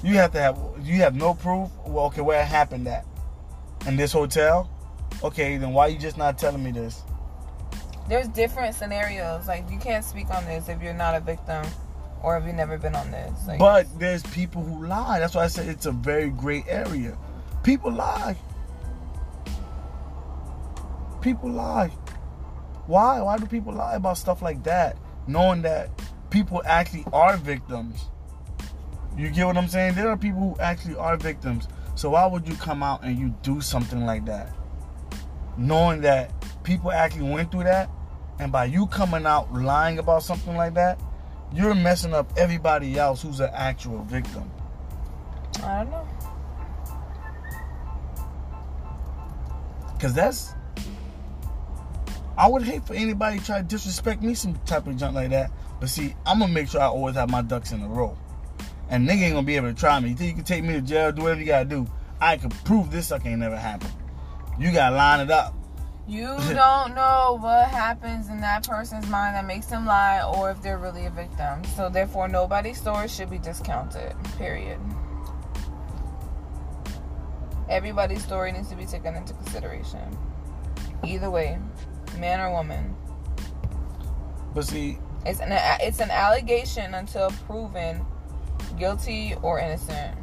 you 0.02 0.14
have 0.16 0.32
to 0.32 0.40
have 0.40 0.58
you 0.82 0.96
have 0.96 1.14
no 1.14 1.34
proof. 1.34 1.70
Well 1.86 2.06
okay 2.06 2.20
where 2.20 2.40
it 2.40 2.46
happened 2.46 2.86
at, 2.88 3.04
in 3.86 3.96
this 3.96 4.12
hotel. 4.12 4.70
Okay 5.22 5.56
then 5.56 5.72
why 5.72 5.86
are 5.86 5.90
you 5.90 5.98
just 5.98 6.16
not 6.16 6.38
telling 6.38 6.62
me 6.62 6.70
this? 6.70 7.02
There's 8.10 8.26
different 8.26 8.74
scenarios. 8.74 9.46
Like 9.46 9.70
you 9.70 9.78
can't 9.78 10.04
speak 10.04 10.30
on 10.30 10.44
this 10.44 10.68
if 10.68 10.82
you're 10.82 10.92
not 10.92 11.14
a 11.14 11.20
victim, 11.20 11.64
or 12.24 12.36
if 12.36 12.44
you've 12.44 12.56
never 12.56 12.76
been 12.76 12.96
on 12.96 13.08
this. 13.12 13.46
Like, 13.46 13.60
But 13.60 13.86
there's 14.00 14.24
people 14.24 14.64
who 14.64 14.84
lie. 14.84 15.20
That's 15.20 15.36
why 15.36 15.44
I 15.44 15.46
said 15.46 15.68
it's 15.68 15.86
a 15.86 15.92
very 15.92 16.28
gray 16.30 16.64
area. 16.66 17.16
People 17.62 17.92
lie. 17.92 18.36
People 21.20 21.50
lie. 21.50 21.92
Why? 22.88 23.22
Why 23.22 23.38
do 23.38 23.46
people 23.46 23.74
lie 23.74 23.94
about 23.94 24.18
stuff 24.18 24.42
like 24.42 24.64
that? 24.64 24.96
Knowing 25.28 25.62
that 25.62 25.90
people 26.30 26.62
actually 26.66 27.04
are 27.12 27.36
victims. 27.36 28.08
You 29.16 29.30
get 29.30 29.46
what 29.46 29.56
I'm 29.56 29.68
saying? 29.68 29.94
There 29.94 30.08
are 30.08 30.16
people 30.16 30.40
who 30.40 30.56
actually 30.60 30.96
are 30.96 31.16
victims. 31.16 31.68
So 31.94 32.10
why 32.10 32.26
would 32.26 32.48
you 32.48 32.56
come 32.56 32.82
out 32.82 33.04
and 33.04 33.16
you 33.16 33.32
do 33.42 33.60
something 33.60 34.04
like 34.04 34.24
that? 34.24 34.52
Knowing 35.56 36.00
that 36.00 36.32
people 36.64 36.90
actually 36.90 37.30
went 37.30 37.52
through 37.52 37.64
that, 37.64 37.88
and 38.40 38.50
by 38.50 38.64
you 38.64 38.86
coming 38.86 39.26
out 39.26 39.52
lying 39.52 39.98
about 39.98 40.22
something 40.22 40.56
like 40.56 40.72
that, 40.72 40.98
you're 41.52 41.74
messing 41.74 42.14
up 42.14 42.32
everybody 42.38 42.98
else 42.98 43.20
who's 43.20 43.38
an 43.38 43.50
actual 43.52 44.02
victim. 44.04 44.50
I 45.62 45.84
don't 45.84 45.90
know. 45.90 46.08
Cause 50.00 50.14
that's 50.14 50.54
I 52.38 52.48
would 52.48 52.62
hate 52.62 52.86
for 52.86 52.94
anybody 52.94 53.38
to 53.38 53.44
try 53.44 53.58
to 53.58 53.62
disrespect 53.62 54.22
me 54.22 54.32
some 54.32 54.54
type 54.64 54.86
of 54.86 54.96
junk 54.96 55.14
like 55.14 55.28
that. 55.28 55.50
But 55.78 55.90
see, 55.90 56.14
I'm 56.24 56.38
gonna 56.38 56.50
make 56.50 56.68
sure 56.68 56.80
I 56.80 56.86
always 56.86 57.16
have 57.16 57.28
my 57.28 57.42
ducks 57.42 57.72
in 57.72 57.82
a 57.82 57.88
row. 57.88 58.16
And 58.88 59.06
nigga 59.06 59.22
ain't 59.22 59.34
gonna 59.34 59.46
be 59.46 59.56
able 59.56 59.68
to 59.68 59.78
try 59.78 60.00
me. 60.00 60.08
You 60.08 60.16
think 60.16 60.30
you 60.30 60.36
can 60.36 60.44
take 60.44 60.64
me 60.64 60.72
to 60.72 60.80
jail, 60.80 61.12
do 61.12 61.22
whatever 61.22 61.40
you 61.40 61.46
gotta 61.46 61.68
do. 61.68 61.86
I 62.18 62.38
can 62.38 62.48
prove 62.48 62.90
this 62.90 63.08
sucker 63.08 63.28
ain't 63.28 63.40
never 63.40 63.58
happened. 63.58 63.92
You 64.58 64.72
gotta 64.72 64.96
line 64.96 65.20
it 65.20 65.30
up. 65.30 65.54
You 66.10 66.26
don't 66.54 66.96
know 66.96 67.38
what 67.40 67.68
happens 67.68 68.28
in 68.30 68.40
that 68.40 68.66
person's 68.66 69.08
mind 69.08 69.36
that 69.36 69.46
makes 69.46 69.66
them 69.66 69.86
lie 69.86 70.20
or 70.36 70.50
if 70.50 70.60
they're 70.60 70.76
really 70.76 71.06
a 71.06 71.10
victim. 71.10 71.62
So 71.76 71.88
therefore 71.88 72.26
nobody's 72.26 72.78
story 72.80 73.06
should 73.06 73.30
be 73.30 73.38
discounted. 73.38 74.14
Period. 74.36 74.80
Everybody's 77.68 78.24
story 78.24 78.50
needs 78.50 78.68
to 78.70 78.74
be 78.74 78.86
taken 78.86 79.14
into 79.14 79.32
consideration. 79.34 80.18
Either 81.04 81.30
way, 81.30 81.58
man 82.18 82.40
or 82.40 82.50
woman. 82.50 82.96
But 84.52 84.64
see, 84.64 84.98
It's 85.24 85.38
an 85.38 85.50
it's 85.80 86.00
an 86.00 86.10
allegation 86.10 86.94
until 86.94 87.30
proven 87.46 88.04
guilty 88.76 89.36
or 89.42 89.60
innocent. 89.60 90.16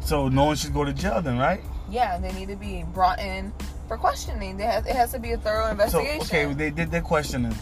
so 0.00 0.28
no 0.28 0.46
one 0.46 0.56
should 0.56 0.74
go 0.74 0.84
to 0.84 0.92
jail 0.92 1.22
then, 1.22 1.38
right? 1.38 1.62
Yeah, 1.88 2.18
they 2.18 2.32
need 2.32 2.48
to 2.48 2.56
be 2.56 2.82
brought 2.92 3.20
in 3.20 3.52
for 3.88 3.96
questioning. 3.96 4.56
They 4.56 4.64
has, 4.64 4.86
it 4.86 4.94
has 4.94 5.12
to 5.12 5.18
be 5.18 5.32
a 5.32 5.38
thorough 5.38 5.64
So 5.66 5.70
investigation. 5.72 6.20
okay, 6.22 6.52
they 6.54 6.70
did 6.70 6.90
their 6.90 7.00
questioning. 7.02 7.54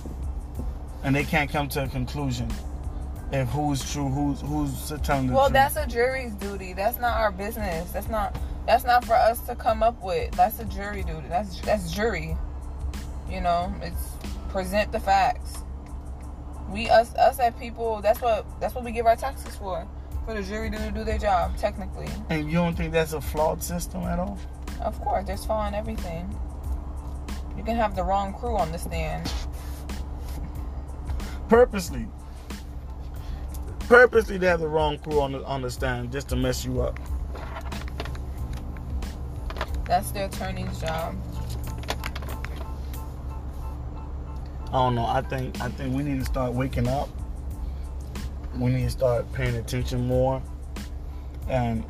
And 1.04 1.14
they 1.14 1.24
can't 1.24 1.48
come 1.50 1.68
to 1.70 1.84
a 1.84 1.88
conclusion. 1.88 2.50
if 3.32 3.48
who's 3.48 3.90
true, 3.92 4.08
who's 4.08 4.40
who's 4.40 4.92
telling 5.02 5.28
the 5.28 5.34
Well, 5.34 5.44
truth. 5.46 5.52
that's 5.54 5.76
a 5.76 5.86
jury's 5.86 6.32
duty. 6.34 6.72
That's 6.72 6.98
not 6.98 7.16
our 7.16 7.30
business. 7.32 7.90
That's 7.92 8.08
not 8.08 8.36
that's 8.66 8.84
not 8.84 9.04
for 9.04 9.14
us 9.14 9.40
to 9.46 9.54
come 9.54 9.82
up 9.82 10.02
with. 10.02 10.32
That's 10.32 10.58
a 10.58 10.64
jury 10.64 11.02
duty. 11.04 11.28
That's 11.28 11.60
that's 11.60 11.90
jury. 11.92 12.36
You 13.30 13.40
know, 13.40 13.72
it's 13.82 14.10
present 14.50 14.90
the 14.92 15.00
facts. 15.00 15.58
We 16.70 16.88
us 16.90 17.14
us 17.14 17.38
as 17.38 17.54
people. 17.54 18.00
That's 18.00 18.20
what 18.20 18.44
that's 18.60 18.74
what 18.74 18.84
we 18.84 18.90
give 18.90 19.06
our 19.06 19.16
taxes 19.16 19.54
for. 19.56 19.86
For 20.24 20.34
the 20.34 20.42
jury 20.42 20.70
to 20.70 20.90
do 20.90 21.04
their 21.04 21.18
job, 21.18 21.56
technically. 21.56 22.08
and 22.30 22.46
you 22.50 22.54
don't 22.54 22.74
think 22.74 22.92
that's 22.92 23.12
a 23.12 23.20
flawed 23.20 23.62
system 23.62 24.02
at 24.02 24.18
all? 24.18 24.36
Of 24.80 25.00
course, 25.00 25.26
there's 25.26 25.44
flaw 25.44 25.66
in 25.68 25.74
everything. 25.74 26.34
You 27.56 27.64
can 27.64 27.76
have 27.76 27.96
the 27.96 28.04
wrong 28.04 28.34
crew 28.34 28.56
on 28.56 28.70
the 28.72 28.78
stand. 28.78 29.32
Purposely. 31.48 32.06
Purposely, 33.80 34.36
they 34.36 34.46
have 34.46 34.60
the 34.60 34.68
wrong 34.68 34.98
crew 34.98 35.20
on 35.20 35.32
the 35.32 35.44
on 35.44 35.62
the 35.62 35.70
stand 35.70 36.12
just 36.12 36.28
to 36.30 36.36
mess 36.36 36.64
you 36.64 36.82
up. 36.82 36.98
That's 39.86 40.10
the 40.10 40.24
attorney's 40.24 40.80
job. 40.80 41.14
I 44.68 44.72
don't 44.72 44.96
know. 44.96 45.06
I 45.06 45.22
think 45.22 45.60
I 45.60 45.68
think 45.68 45.94
we 45.94 46.02
need 46.02 46.18
to 46.18 46.24
start 46.24 46.52
waking 46.52 46.88
up. 46.88 47.08
We 48.58 48.70
need 48.70 48.84
to 48.84 48.90
start 48.90 49.32
paying 49.32 49.54
attention 49.54 50.06
more, 50.06 50.42
and 51.48 51.84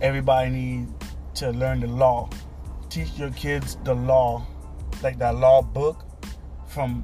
everybody 0.00 0.50
needs 0.50 0.99
to 1.34 1.50
learn 1.50 1.80
the 1.80 1.86
law. 1.86 2.28
Teach 2.88 3.16
your 3.16 3.30
kids 3.30 3.76
the 3.84 3.94
law, 3.94 4.46
like 5.02 5.18
that 5.18 5.36
law 5.36 5.62
book, 5.62 6.04
from 6.66 7.02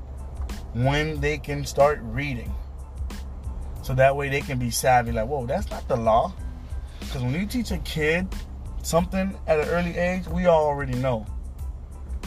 when 0.74 1.20
they 1.20 1.38
can 1.38 1.64
start 1.64 2.00
reading. 2.02 2.52
So 3.82 3.94
that 3.94 4.16
way 4.16 4.28
they 4.28 4.40
can 4.40 4.58
be 4.58 4.70
savvy. 4.70 5.12
Like, 5.12 5.28
whoa, 5.28 5.46
that's 5.46 5.70
not 5.70 5.86
the 5.88 5.96
law. 5.96 6.32
Because 7.00 7.22
when 7.22 7.34
you 7.34 7.46
teach 7.46 7.70
a 7.70 7.78
kid 7.78 8.26
something 8.82 9.38
at 9.46 9.60
an 9.60 9.68
early 9.68 9.96
age, 9.96 10.26
we 10.26 10.46
all 10.46 10.66
already 10.66 10.94
know 10.94 11.24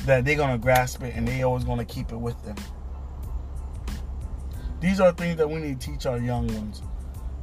that 0.05 0.25
they're 0.25 0.37
gonna 0.37 0.57
grasp 0.57 1.03
it 1.03 1.13
and 1.15 1.27
they 1.27 1.43
always 1.43 1.63
gonna 1.63 1.85
keep 1.85 2.11
it 2.11 2.17
with 2.17 2.41
them. 2.43 2.55
These 4.79 5.01
are 5.01 5.11
things 5.11 5.35
that 5.37 5.49
we 5.49 5.59
need 5.59 5.81
to 5.81 5.91
teach 5.91 6.05
our 6.05 6.17
young 6.17 6.47
ones 6.55 6.81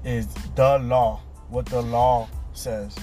is 0.04 0.26
the 0.54 0.78
law, 0.78 1.20
what 1.48 1.66
the 1.66 1.82
law 1.82 2.28
says. 2.54 2.96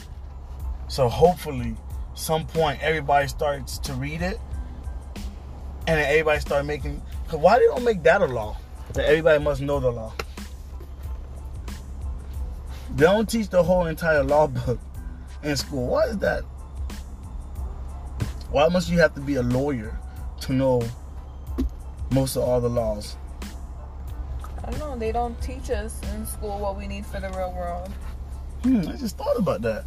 So 0.87 1.09
hopefully 1.09 1.75
some 2.13 2.45
point 2.45 2.81
everybody 2.81 3.27
starts 3.27 3.79
to 3.79 3.93
read 3.93 4.21
it 4.21 4.39
and 5.87 5.99
then 5.99 6.05
everybody 6.09 6.39
start 6.39 6.65
making 6.65 7.01
cause 7.27 7.39
why 7.39 7.57
they 7.59 7.65
don't 7.65 7.83
make 7.83 8.03
that 8.03 8.21
a 8.21 8.25
law? 8.25 8.57
That 8.93 9.05
everybody 9.05 9.43
must 9.43 9.61
know 9.61 9.79
the 9.79 9.91
law. 9.91 10.13
They 12.95 13.05
don't 13.05 13.27
teach 13.27 13.49
the 13.49 13.63
whole 13.63 13.87
entire 13.87 14.23
law 14.23 14.47
book 14.47 14.79
in 15.41 15.57
school. 15.57 15.87
Why 15.87 16.03
is 16.03 16.17
that? 16.19 16.43
Why 18.51 18.67
must 18.67 18.89
you 18.89 18.99
have 18.99 19.15
to 19.15 19.21
be 19.21 19.35
a 19.35 19.41
lawyer 19.41 19.99
to 20.41 20.53
know 20.53 20.83
most 22.11 22.35
of 22.35 22.43
all 22.43 22.61
the 22.61 22.69
laws? 22.69 23.17
I 24.63 24.69
don't 24.69 24.79
know. 24.79 24.97
They 24.97 25.11
don't 25.11 25.39
teach 25.41 25.71
us 25.71 25.99
in 26.13 26.25
school 26.25 26.59
what 26.59 26.77
we 26.77 26.87
need 26.87 27.05
for 27.05 27.19
the 27.19 27.29
real 27.29 27.51
world. 27.51 27.89
Hmm, 28.61 28.87
I 28.87 28.95
just 28.95 29.17
thought 29.17 29.37
about 29.37 29.61
that. 29.63 29.85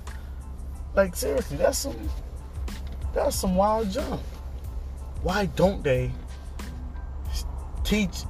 Like 0.97 1.15
seriously, 1.15 1.59
that's 1.59 1.77
some 1.79 1.97
that's 3.13 3.37
some 3.37 3.55
wild 3.55 3.91
junk. 3.91 4.21
Why 5.23 5.45
don't 5.47 5.85
they 5.85 6.11
teach 7.85 8.25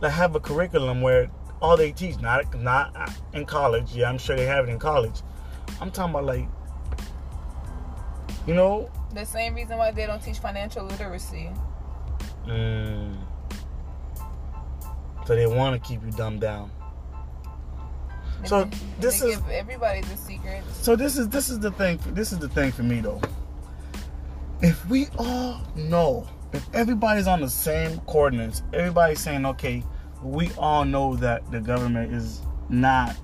like 0.00 0.12
have 0.12 0.36
a 0.36 0.40
curriculum 0.40 1.00
where 1.02 1.28
all 1.60 1.76
they 1.76 1.90
teach 1.90 2.20
not 2.20 2.54
not 2.60 3.10
in 3.32 3.44
college, 3.44 3.92
yeah, 3.92 4.08
I'm 4.08 4.18
sure 4.18 4.36
they 4.36 4.46
have 4.46 4.68
it 4.68 4.70
in 4.72 4.78
college. 4.78 5.20
I'm 5.80 5.90
talking 5.90 6.10
about 6.10 6.24
like 6.24 6.48
you 8.46 8.54
know, 8.54 8.90
The 9.14 9.24
same 9.24 9.54
reason 9.54 9.78
why 9.78 9.90
they 9.90 10.06
don't 10.06 10.22
teach 10.22 10.38
financial 10.38 10.84
literacy. 10.84 11.50
mm, 12.46 13.16
so 15.26 15.36
they 15.36 15.46
want 15.46 15.80
to 15.80 15.88
keep 15.88 16.04
you 16.04 16.10
dumbed 16.12 16.40
down. 16.40 16.70
They- 18.42 18.48
So, 18.48 18.64
they 18.64 18.76
this 19.00 19.22
is- 19.22 19.36
give 19.36 19.48
everybody 19.50 20.00
the 20.02 20.16
secrets. 20.16 20.66
So 20.82 20.96
this 20.96 21.16
is 21.16 21.28
this 21.28 21.48
is 21.48 21.60
the 21.60 21.70
thing. 21.72 21.98
This 22.08 22.32
is 22.32 22.38
the 22.38 22.48
thing 22.48 22.72
for 22.72 22.82
me 22.82 23.00
though. 23.00 23.20
If 24.60 24.84
we 24.88 25.08
all 25.18 25.60
know, 25.74 26.26
if 26.52 26.64
everybody's 26.74 27.26
on 27.26 27.40
the 27.40 27.50
same 27.50 27.98
coordinates, 28.06 28.62
everybody's 28.72 29.20
saying, 29.20 29.44
okay, 29.46 29.82
we 30.22 30.50
all 30.58 30.84
know 30.84 31.16
that 31.16 31.50
the 31.50 31.60
government 31.60 32.12
is 32.12 32.42
not 32.68 33.16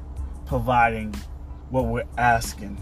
providing 0.46 1.14
what 1.70 1.86
we're 1.86 2.04
asking. 2.16 2.76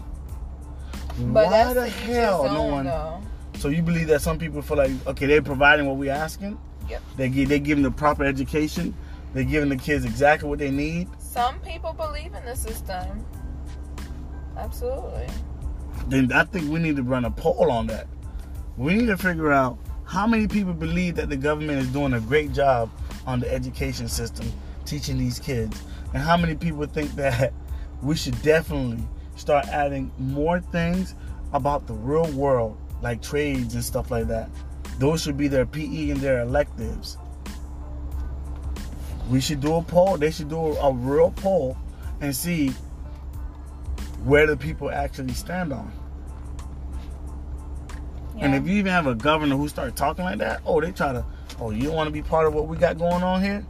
But 1.19 1.45
Why 1.45 1.49
that's 1.51 1.73
the 1.73 1.89
hell 1.89 2.43
no 2.45 2.63
one? 2.63 2.85
though. 2.85 3.21
So 3.57 3.69
you 3.69 3.81
believe 3.81 4.07
that 4.07 4.21
some 4.21 4.37
people 4.37 4.61
feel 4.61 4.77
like, 4.77 4.91
okay, 5.07 5.25
they're 5.25 5.41
providing 5.41 5.85
what 5.87 5.97
we're 5.97 6.11
asking. 6.13 6.57
Yep. 6.89 7.01
They 7.17 7.29
give 7.29 7.49
they 7.49 7.59
giving 7.59 7.83
the 7.83 7.91
proper 7.91 8.23
education. 8.23 8.93
They're 9.33 9.43
giving 9.43 9.69
the 9.69 9.75
kids 9.75 10.05
exactly 10.05 10.47
what 10.49 10.57
they 10.59 10.71
need. 10.71 11.09
Some 11.37 11.59
people 11.59 11.93
believe 11.93 12.33
in 12.33 12.43
the 12.45 12.55
system. 12.55 13.23
Absolutely. 14.57 15.27
then 16.07 16.31
I 16.31 16.45
think 16.45 16.67
we 16.71 16.79
need 16.79 16.95
to 16.95 17.03
run 17.03 17.25
a 17.25 17.29
poll 17.29 17.69
on 17.69 17.85
that. 17.87 18.07
We 18.75 18.95
need 18.95 19.05
to 19.05 19.17
figure 19.17 19.51
out 19.51 19.77
how 20.03 20.25
many 20.25 20.47
people 20.47 20.73
believe 20.73 21.13
that 21.17 21.29
the 21.29 21.37
government 21.37 21.77
is 21.77 21.89
doing 21.89 22.13
a 22.13 22.19
great 22.21 22.53
job 22.53 22.89
on 23.27 23.39
the 23.39 23.53
education 23.53 24.07
system 24.07 24.51
teaching 24.83 25.19
these 25.19 25.37
kids, 25.37 25.79
and 26.15 26.23
how 26.23 26.37
many 26.37 26.55
people 26.55 26.87
think 26.87 27.11
that 27.11 27.53
we 28.01 28.15
should 28.15 28.41
definitely 28.41 29.07
start 29.35 29.67
adding 29.67 30.11
more 30.17 30.59
things 30.59 31.13
about 31.53 31.85
the 31.85 31.93
real 31.93 32.31
world, 32.31 32.75
like 33.03 33.21
trades 33.21 33.75
and 33.75 33.85
stuff 33.85 34.09
like 34.09 34.27
that. 34.27 34.49
Those 34.97 35.21
should 35.21 35.37
be 35.37 35.47
their 35.47 35.67
PE 35.67 36.09
and 36.09 36.19
their 36.19 36.41
electives. 36.41 37.19
We 39.29 39.41
should 39.41 39.59
do 39.59 39.75
a 39.75 39.81
poll. 39.81 40.17
They 40.17 40.31
should 40.31 40.49
do 40.49 40.77
a, 40.77 40.93
real 40.93 41.31
poll 41.31 41.77
and 42.21 42.35
see 42.35 42.69
where 44.23 44.47
the 44.47 44.55
people 44.57 44.89
actually 44.89 45.33
stand 45.33 45.73
on. 45.73 45.91
And 48.39 48.53
if 48.53 48.67
you 48.67 48.75
even 48.75 48.91
have 48.91 49.07
a 49.07 49.15
governor 49.15 49.57
who 49.57 49.67
start 49.67 49.95
talking 49.95 50.23
like 50.23 50.37
that, 50.39 50.61
oh, 50.65 50.79
they 50.79 50.91
try 50.91 51.11
to, 51.11 51.25
oh, 51.59 51.71
you 51.71 51.83
don't 51.83 51.95
want 51.95 52.07
to 52.07 52.11
be 52.11 52.21
part 52.21 52.45
of 52.45 52.53
what 52.53 52.67
we 52.67 52.77
got 52.77 52.97
going 52.97 53.23
on 53.23 53.41
here? 53.41 53.65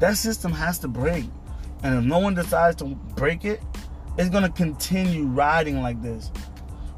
That 0.00 0.16
system 0.16 0.52
has 0.52 0.78
to 0.80 0.88
break. 0.88 1.26
And 1.82 1.98
if 1.98 2.04
no 2.04 2.18
one 2.18 2.34
decides 2.34 2.76
to 2.76 2.86
break 2.86 3.44
it, 3.44 3.60
it's 4.16 4.30
going 4.30 4.42
to 4.42 4.50
continue 4.50 5.26
riding 5.26 5.80
like 5.82 6.02
this, 6.02 6.32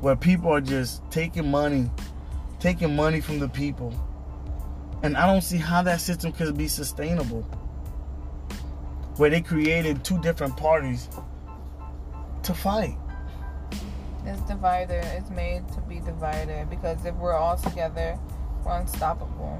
where 0.00 0.16
people 0.16 0.50
are 0.50 0.60
just 0.60 1.02
taking 1.10 1.50
money, 1.50 1.90
taking 2.60 2.96
money 2.96 3.20
from 3.20 3.38
the 3.38 3.48
people. 3.48 3.92
And 5.02 5.16
I 5.16 5.26
don't 5.26 5.42
see 5.42 5.56
how 5.56 5.82
that 5.82 6.00
system 6.00 6.32
could 6.32 6.56
be 6.56 6.68
sustainable. 6.68 7.42
Where 9.16 9.30
they 9.30 9.40
created 9.40 10.04
two 10.04 10.20
different 10.20 10.56
parties 10.56 11.08
to 12.42 12.54
fight. 12.54 12.96
It's 14.26 14.40
divided. 14.42 15.04
It's 15.16 15.30
made 15.30 15.66
to 15.72 15.80
be 15.80 16.00
divided 16.00 16.68
because 16.68 17.04
if 17.04 17.14
we're 17.14 17.34
all 17.34 17.56
together, 17.56 18.18
we're 18.64 18.78
unstoppable. 18.78 19.58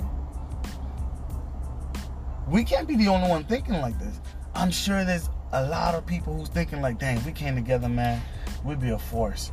we 2.49 2.65
can't 2.65 2.89
be 2.89 2.97
the 2.97 3.09
only 3.09 3.29
one 3.29 3.45
thinking 3.45 3.75
like 3.75 3.99
this. 3.99 4.21
I'm 4.55 4.71
sure 4.71 5.05
there's 5.05 5.31
a 5.53 5.65
lot 5.67 5.95
of 5.95 6.05
people 6.07 6.35
who's 6.35 6.49
thinking 6.49 6.83
like, 6.83 6.99
dang, 6.99 7.25
we 7.25 7.33
came 7.33 7.55
together, 7.55 7.89
man, 7.89 8.21
we'd 8.65 8.81
be 8.81 8.91
a 8.91 8.99
force. 8.99 9.53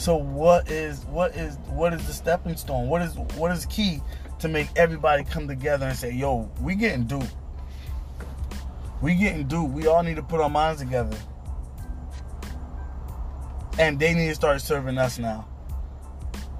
So 0.00 0.16
what 0.16 0.70
is 0.70 1.04
what 1.04 1.36
is 1.36 1.58
what 1.68 1.92
is 1.92 2.06
the 2.06 2.14
stepping 2.14 2.56
stone? 2.56 2.88
What 2.88 3.02
is 3.02 3.16
what 3.36 3.52
is 3.52 3.66
key 3.66 4.00
to 4.38 4.48
make 4.48 4.68
everybody 4.74 5.24
come 5.24 5.46
together 5.46 5.88
and 5.88 5.94
say, 5.94 6.10
yo, 6.10 6.50
we 6.58 6.74
getting 6.74 7.04
duped. 7.04 7.34
We 9.02 9.14
getting 9.14 9.46
duped. 9.46 9.74
We 9.74 9.88
all 9.88 10.02
need 10.02 10.16
to 10.16 10.22
put 10.22 10.40
our 10.40 10.48
minds 10.48 10.80
together. 10.80 11.18
And 13.78 14.00
they 14.00 14.14
need 14.14 14.28
to 14.28 14.34
start 14.34 14.62
serving 14.62 14.96
us 14.96 15.18
now. 15.18 15.46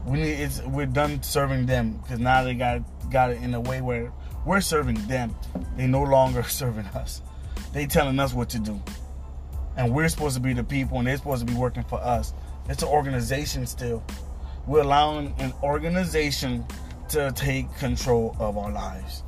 We 0.05 0.21
need 0.21 0.33
it's 0.33 0.61
we're 0.65 0.85
done 0.85 1.23
serving 1.23 1.65
them 1.65 1.93
because 2.03 2.19
now 2.19 2.45
they 2.45 2.53
got 2.53 2.83
got 3.11 3.31
it 3.31 3.41
in 3.41 3.55
a 3.55 3.61
way 3.61 3.81
where 3.81 4.13
we're 4.45 4.61
serving 4.61 5.07
them. 5.07 5.35
They 5.79 5.87
no 5.87 6.03
longer 6.03 6.43
serving 6.61 6.85
us. 6.89 7.23
They 7.73 7.87
telling 7.87 8.21
us 8.21 8.35
what 8.35 8.51
to 8.51 8.59
do. 8.59 8.79
And 9.79 9.95
we're 9.95 10.11
supposed 10.11 10.35
to 10.35 10.43
be 10.43 10.53
the 10.53 10.65
people 10.65 10.99
and 10.99 11.07
they're 11.07 11.17
supposed 11.17 11.47
to 11.47 11.51
be 11.51 11.59
working 11.59 11.85
for 11.85 12.03
us. 12.03 12.35
It's 12.69 12.83
an 12.83 12.89
organization 12.89 13.67
still. 13.67 14.03
We're 14.67 14.83
allowing 14.83 15.35
an 15.39 15.53
organization 15.63 16.65
to 17.09 17.33
take 17.33 17.75
control 17.77 18.37
of 18.39 18.57
our 18.57 18.71
lives. 18.71 19.25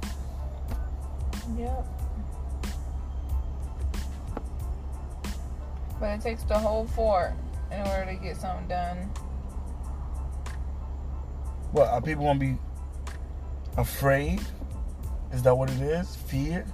Yep. 1.56 1.86
But 5.98 6.10
it 6.10 6.20
takes 6.20 6.44
the 6.44 6.58
whole 6.58 6.86
fort 6.86 7.32
in 7.70 7.80
order 7.80 8.12
to 8.12 8.14
get 8.14 8.36
something 8.36 8.68
done. 8.68 8.98
What 11.72 11.88
are 11.88 12.00
people 12.02 12.24
gonna 12.24 12.38
be 12.38 12.58
afraid 13.76 14.40
Is 15.32 15.42
that 15.44 15.56
what 15.56 15.70
it 15.70 15.80
is? 15.80 16.14
Fear 16.16 16.66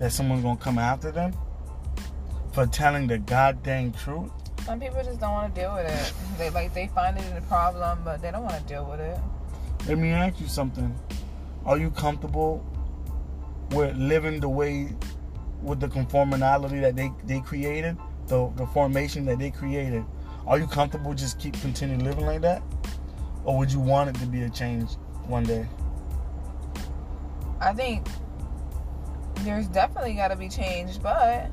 that 0.00 0.10
someone's 0.10 0.42
gonna 0.42 0.56
come 0.58 0.78
after 0.78 1.12
them 1.12 1.32
for 2.52 2.66
telling 2.66 3.06
the 3.06 3.18
goddamn 3.18 3.92
truth. 3.92 4.32
Some 4.64 4.78
people 4.80 5.02
just 5.02 5.20
don't 5.20 5.32
want 5.32 5.54
to 5.54 5.60
deal 5.60 5.74
with 5.74 5.86
it. 5.86 6.12
They 6.38 6.50
like 6.50 6.72
they 6.74 6.88
find 6.88 7.18
it 7.18 7.24
in 7.30 7.36
a 7.36 7.42
problem, 7.42 8.00
but 8.04 8.22
they 8.22 8.30
don't 8.30 8.44
want 8.44 8.56
to 8.56 8.62
deal 8.62 8.84
with 8.84 9.00
it. 9.00 9.18
Let 9.88 9.98
me 9.98 10.10
ask 10.10 10.40
you 10.40 10.46
something. 10.46 10.94
Are 11.64 11.78
you 11.78 11.90
comfortable 11.90 12.64
with 13.70 13.96
living 13.96 14.40
the 14.40 14.48
way 14.48 14.94
with 15.62 15.80
the 15.80 15.88
conformality 15.88 16.80
that 16.80 16.96
they, 16.96 17.10
they 17.24 17.40
created, 17.40 17.96
the, 18.26 18.50
the 18.56 18.66
formation 18.68 19.24
that 19.26 19.38
they 19.38 19.50
created? 19.50 20.04
Are 20.46 20.58
you 20.58 20.66
comfortable 20.66 21.14
just 21.14 21.38
keep 21.38 21.60
continuing 21.60 22.04
living 22.04 22.26
like 22.26 22.40
that? 22.42 22.62
Or 23.44 23.56
would 23.58 23.72
you 23.72 23.80
want 23.80 24.10
it 24.10 24.20
to 24.20 24.26
be 24.26 24.42
a 24.42 24.50
change 24.50 24.90
one 25.26 25.44
day? 25.44 25.66
I 27.60 27.72
think 27.72 28.06
there's 29.40 29.68
definitely 29.68 30.14
got 30.14 30.28
to 30.28 30.36
be 30.36 30.48
change, 30.48 31.00
but, 31.02 31.50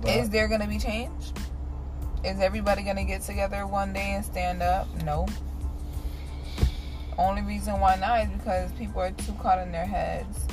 But- 0.00 0.10
is 0.10 0.30
there 0.30 0.48
going 0.48 0.60
to 0.60 0.68
be 0.68 0.78
change? 0.78 1.32
Is 2.24 2.40
everybody 2.40 2.82
going 2.82 2.96
to 2.96 3.04
get 3.04 3.22
together 3.22 3.66
one 3.66 3.92
day 3.92 4.12
and 4.12 4.24
stand 4.24 4.62
up? 4.62 4.88
No. 5.04 5.26
Only 7.16 7.42
reason 7.42 7.80
why 7.80 7.96
not 7.96 8.22
is 8.22 8.28
because 8.30 8.72
people 8.72 9.00
are 9.00 9.10
too 9.10 9.32
caught 9.40 9.58
in 9.58 9.72
their 9.72 9.86
heads. 9.86 10.46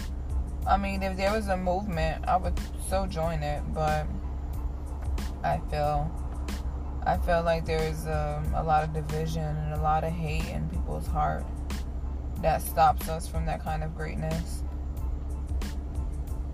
I 0.68 0.78
mean, 0.78 1.04
if 1.04 1.16
there 1.16 1.32
was 1.32 1.48
a 1.48 1.58
movement, 1.58 2.26
I 2.28 2.38
would 2.38 2.60
so 2.90 3.06
join 3.06 3.44
it, 3.44 3.62
but 3.74 4.08
I 5.44 5.60
feel 5.70 6.12
I 7.06 7.18
feel 7.18 7.44
like 7.44 7.66
there's 7.66 8.08
um, 8.08 8.52
a 8.56 8.64
lot 8.64 8.84
of 8.84 8.94
division 8.94 9.44
and 9.44 9.74
a 9.74 9.82
lot 9.82 10.04
of 10.04 10.12
hate 10.12 10.48
in 10.48 10.68
people's 10.70 11.06
heart 11.06 11.46
that 12.42 12.64
stops 12.64 13.10
us 13.10 13.28
from 13.28 13.46
that 13.46 13.64
kind 13.64 13.84
of 13.84 13.96
greatness. 13.96 14.64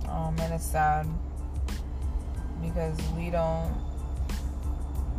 Um, 0.09 0.35
and 0.39 0.53
it's 0.53 0.65
sad 0.65 1.07
because 2.61 2.97
we 3.17 3.29
don't 3.29 3.73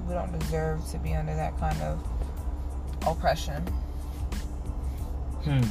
we 0.07 0.15
don't 0.15 0.39
deserve 0.39 0.85
to 0.91 0.99
be 0.99 1.15
under 1.15 1.35
that 1.35 1.57
kind 1.59 1.81
of 1.83 2.05
oppression. 3.07 3.63
Hmm. 5.45 5.63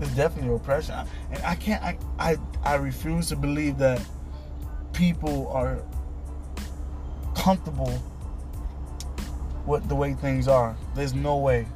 It's 0.00 0.14
definitely 0.14 0.54
oppression, 0.54 0.94
and 1.30 1.42
I 1.44 1.54
can't. 1.54 1.82
I, 1.82 1.98
I 2.18 2.36
I 2.62 2.74
refuse 2.74 3.28
to 3.28 3.36
believe 3.36 3.78
that 3.78 4.04
people 4.92 5.48
are 5.48 5.82
comfortable 7.34 8.02
with 9.66 9.88
the 9.88 9.94
way 9.94 10.14
things 10.14 10.48
are. 10.48 10.76
There's 10.94 11.14
no 11.14 11.36
way. 11.36 11.66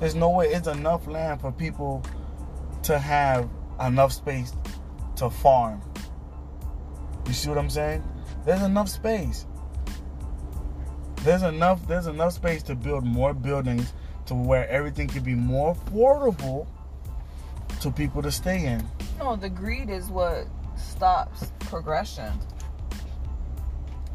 There's 0.00 0.14
no 0.14 0.30
way. 0.30 0.48
It's 0.48 0.68
enough 0.68 1.06
land 1.06 1.40
for 1.40 1.50
people 1.50 2.04
to 2.84 2.98
have 2.98 3.48
enough 3.80 4.12
space 4.12 4.52
to 5.16 5.28
farm. 5.30 5.82
You 7.28 7.34
see 7.34 7.50
what 7.50 7.58
I'm 7.58 7.70
saying? 7.70 8.02
There's 8.46 8.62
enough 8.62 8.88
space. 8.88 9.46
There's 11.22 11.42
enough. 11.42 11.86
There's 11.86 12.06
enough 12.06 12.32
space 12.32 12.62
to 12.64 12.74
build 12.74 13.04
more 13.04 13.34
buildings 13.34 13.92
to 14.26 14.34
where 14.34 14.66
everything 14.68 15.08
can 15.08 15.22
be 15.22 15.34
more 15.34 15.74
affordable 15.74 16.66
to 17.80 17.90
people 17.90 18.22
to 18.22 18.32
stay 18.32 18.64
in. 18.64 18.88
No, 19.18 19.36
the 19.36 19.50
greed 19.50 19.90
is 19.90 20.08
what 20.08 20.46
stops 20.76 21.52
progression. 21.60 22.32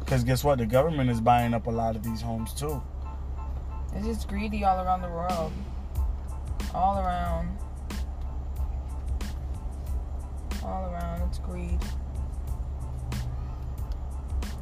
Because 0.00 0.24
guess 0.24 0.42
what? 0.42 0.58
The 0.58 0.66
government 0.66 1.08
is 1.08 1.20
buying 1.20 1.54
up 1.54 1.68
a 1.68 1.70
lot 1.70 1.94
of 1.94 2.02
these 2.02 2.20
homes 2.20 2.52
too. 2.52 2.82
It's 3.94 4.06
just 4.06 4.28
greedy 4.28 4.64
all 4.64 4.84
around 4.84 5.02
the 5.02 5.08
world. 5.08 5.52
All 6.74 6.98
around. 6.98 7.56
All 10.64 10.90
around, 10.92 11.22
it's 11.28 11.38
greed. 11.38 11.78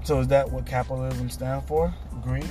So 0.04 0.18
is 0.20 0.28
that 0.28 0.50
what 0.50 0.66
capitalism 0.66 1.30
stands 1.30 1.66
for? 1.66 1.94
Greed? 2.22 2.48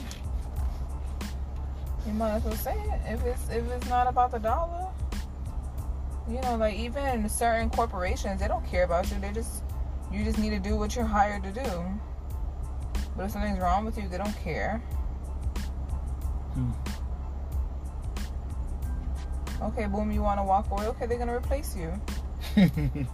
You 2.06 2.14
might 2.14 2.32
as 2.32 2.44
well 2.44 2.56
say 2.56 2.74
it 2.74 3.02
if 3.14 3.24
it's 3.26 3.50
if 3.50 3.70
it's 3.70 3.90
not 3.90 4.08
about 4.08 4.32
the 4.32 4.40
dollar. 4.40 4.88
You 6.30 6.42
know, 6.42 6.56
like 6.56 6.76
even 6.76 7.28
certain 7.28 7.70
corporations, 7.70 8.40
they 8.40 8.48
don't 8.48 8.66
care 8.66 8.84
about 8.84 9.12
you. 9.12 9.20
They 9.20 9.32
just 9.32 9.64
you 10.12 10.24
just 10.24 10.40
need 10.40 10.52
to 10.52 10.60
do 10.60 10.76
what 10.76 10.96
you're 10.96 11.06
hired 11.06 11.44
to 11.44 11.52
do. 11.52 11.84
But 13.16 13.26
if 13.26 13.32
something's 13.32 13.60
wrong 13.60 13.86
with 13.86 13.98
you, 13.98 14.08
they 14.08 14.18
don't 14.18 14.36
care. 14.38 14.82
Hmm. 16.54 16.72
Okay, 19.62 19.86
boom, 19.86 20.12
you 20.12 20.22
want 20.24 20.40
to 20.40 20.44
walk 20.44 20.72
away? 20.72 20.88
Okay, 20.88 21.06
they're 21.06 21.20
gonna 21.20 21.36
replace 21.36 21.76
you. 21.76 21.94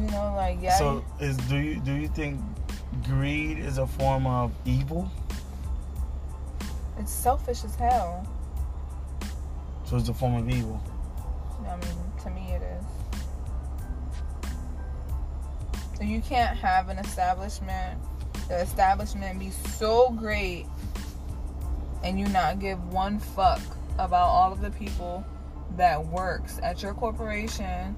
You 0.00 0.10
know, 0.10 0.32
like 0.34 0.58
yeah. 0.62 0.78
so 0.78 1.04
is 1.20 1.36
do 1.36 1.56
you 1.56 1.80
do 1.80 1.92
you 1.92 2.08
think 2.08 2.40
greed 3.04 3.58
is 3.58 3.78
a 3.78 3.86
form 3.86 4.26
of 4.26 4.52
evil? 4.64 5.10
it's 7.00 7.12
selfish 7.12 7.64
as 7.64 7.74
hell. 7.74 8.26
So 9.84 9.96
it's 9.96 10.08
a 10.08 10.14
form 10.14 10.36
of 10.36 10.48
evil. 10.48 10.80
I 11.66 11.76
mean, 11.76 11.96
to 12.22 12.30
me, 12.30 12.52
it 12.52 12.62
is. 12.62 12.84
So 15.96 16.04
you 16.04 16.20
can't 16.20 16.56
have 16.56 16.88
an 16.88 16.98
establishment, 16.98 17.98
the 18.48 18.60
establishment 18.60 19.38
be 19.38 19.50
so 19.50 20.10
great, 20.10 20.66
and 22.04 22.18
you 22.18 22.26
not 22.28 22.58
give 22.58 22.92
one 22.92 23.18
fuck 23.18 23.60
about 23.98 24.28
all 24.28 24.52
of 24.52 24.60
the 24.60 24.70
people 24.70 25.24
that 25.76 26.04
works 26.06 26.58
at 26.62 26.82
your 26.82 26.94
corporation 26.94 27.96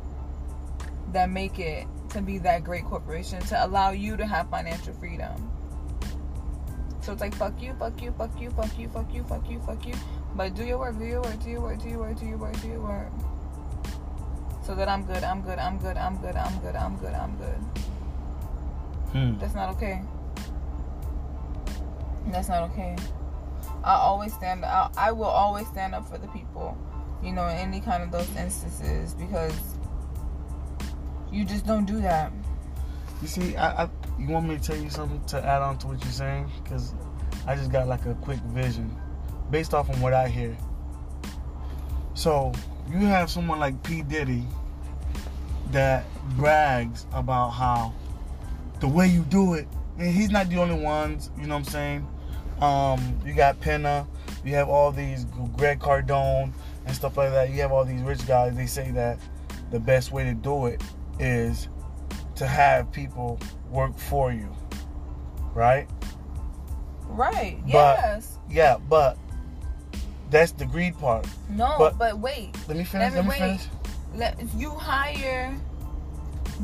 that 1.12 1.31
make 1.31 1.59
it 1.59 1.87
to 2.11 2.22
be 2.22 2.38
that 2.38 2.64
great 2.64 2.85
corporation 2.85 3.40
to 3.42 3.64
allow 3.66 3.90
you 3.90 4.16
to 4.16 4.27
have 4.27 4.51
financial 4.51 4.92
freedom. 4.94 5.51
So 7.01 7.12
it's 7.12 7.20
like 7.20 7.35
fuck 7.35 7.61
you, 7.61 7.75
fuck 7.79 8.01
you, 8.01 8.12
fuck 8.12 8.40
you, 8.40 8.51
fuck 8.51 8.79
you, 8.79 8.88
fuck 8.88 9.12
you, 9.12 9.22
fuck 9.25 9.51
you, 9.51 9.61
fuck 9.61 9.87
you. 9.87 9.94
But 10.35 10.55
do 10.55 10.64
your 10.64 10.79
work, 10.79 10.98
do 10.98 11.05
your 11.05 11.20
work, 11.20 11.42
do 11.42 11.51
your 11.51 11.61
work, 11.61 11.83
do 11.83 11.88
your 11.88 11.98
work, 11.98 12.18
do 12.18 12.27
your 12.27 12.38
work, 12.38 12.61
do 12.61 12.68
your 12.68 12.81
work. 12.81 13.12
So 14.64 14.75
that 14.77 14.88
I'm 14.88 15.05
good, 15.05 15.25
I'm 15.25 15.42
good, 15.42 15.59
I'm 15.59 15.79
good, 15.79 15.96
I'm 15.96 16.16
good, 16.18 16.37
I'm 16.37 16.61
good, 16.61 16.77
I'm 16.77 16.96
good, 16.96 17.14
I'm 17.14 17.37
good. 17.37 17.83
Hmm. 19.12 19.38
That's 19.38 19.55
not 19.55 19.70
okay. 19.70 20.03
That's 22.29 22.48
not 22.48 22.70
okay. 22.70 22.96
I 23.85 23.94
always 23.94 24.33
stand 24.33 24.64
I, 24.64 24.88
I 24.96 25.12
will 25.12 25.25
always 25.25 25.66
stand 25.66 25.94
up 25.94 26.09
for 26.09 26.18
the 26.18 26.29
people, 26.29 26.79
you 27.22 27.33
know, 27.33 27.46
in 27.48 27.57
any 27.57 27.81
kind 27.81 28.03
of 28.03 28.12
those 28.12 28.35
instances 28.37 29.14
because 29.14 29.59
you 31.33 31.45
just 31.45 31.66
don't 31.66 31.87
do 31.87 32.01
that. 32.03 32.33
You 33.23 33.29
see, 33.29 33.57
I, 33.57 33.85
I 33.85 33.88
you 34.18 34.29
want 34.29 34.49
me 34.49 34.57
to 34.57 34.62
tell 34.62 34.77
you 34.77 34.90
something 34.90 35.25
to 35.27 35.45
add 35.45 35.62
on 35.62 35.79
to 35.79 35.88
what 35.88 36.03
you're 36.03 36.12
saying? 36.12 36.51
Because 36.62 36.95
I 37.47 37.57
just 37.57 37.73
got 37.73 37.88
like 37.88 38.05
a 38.07 38.14
quick 38.14 38.38
vision 38.40 38.95
based 39.51 39.75
off 39.75 39.88
of 39.88 40.01
what 40.03 40.12
I 40.12 40.29
hear. 40.29 40.57
So 42.14 42.53
you 42.90 42.99
have 42.99 43.31
someone 43.31 43.59
like 43.59 43.83
P 43.83 44.03
Diddy 44.03 44.45
that 45.71 46.05
brags 46.37 47.07
about 47.12 47.51
how 47.51 47.95
the 48.81 48.88
way 48.88 49.07
you 49.09 49.23
do 49.23 49.55
it, 49.55 49.66
and 49.99 50.12
he's 50.12 50.31
not 50.31 50.51
the 50.51 50.59
only 50.59 50.79
ones. 50.83 51.31
You 51.38 51.47
know 51.47 51.55
what 51.55 51.66
I'm 51.66 51.73
saying? 51.73 52.09
Um, 52.61 53.21
you 53.25 53.35
got 53.35 53.61
Penna, 53.61 54.07
you 54.45 54.55
have 54.55 54.68
all 54.68 54.92
these 54.92 55.25
Greg 55.57 55.81
Cardone 55.81 56.53
and 56.87 56.95
stuff 56.95 57.16
like 57.16 57.31
that. 57.31 57.51
You 57.51 57.61
have 57.62 57.73
all 57.73 57.85
these 57.85 58.03
rich 58.03 58.27
guys. 58.27 58.55
They 58.55 58.66
say 58.66 58.90
that 58.92 59.18
the 59.71 59.81
best 59.81 60.12
way 60.12 60.25
to 60.25 60.35
do 60.35 60.66
it 60.66 60.83
is 61.18 61.68
to 62.37 62.46
have 62.46 62.90
people 62.92 63.38
work 63.70 63.96
for 63.96 64.33
you, 64.33 64.55
right? 65.55 65.88
Right. 67.07 67.59
But- 67.64 67.98
yes. 67.98 68.38
Yeah, 68.51 68.79
but 68.88 69.16
that's 70.31 70.53
the 70.53 70.66
greed 70.66 70.98
part. 70.98 71.27
No, 71.51 71.75
but- 71.79 71.98
but, 71.98 72.18
wait. 72.18 72.57
Let 72.68 72.77
me 72.77 72.85
finish. 72.85 72.92
Let 72.92 73.12
me 73.12 73.16
Let 73.16 73.25
me 73.25 73.29
wait. 73.31 73.38
finish. 73.38 73.68
Let 74.14 74.55
you 74.55 74.70
hire 74.70 75.55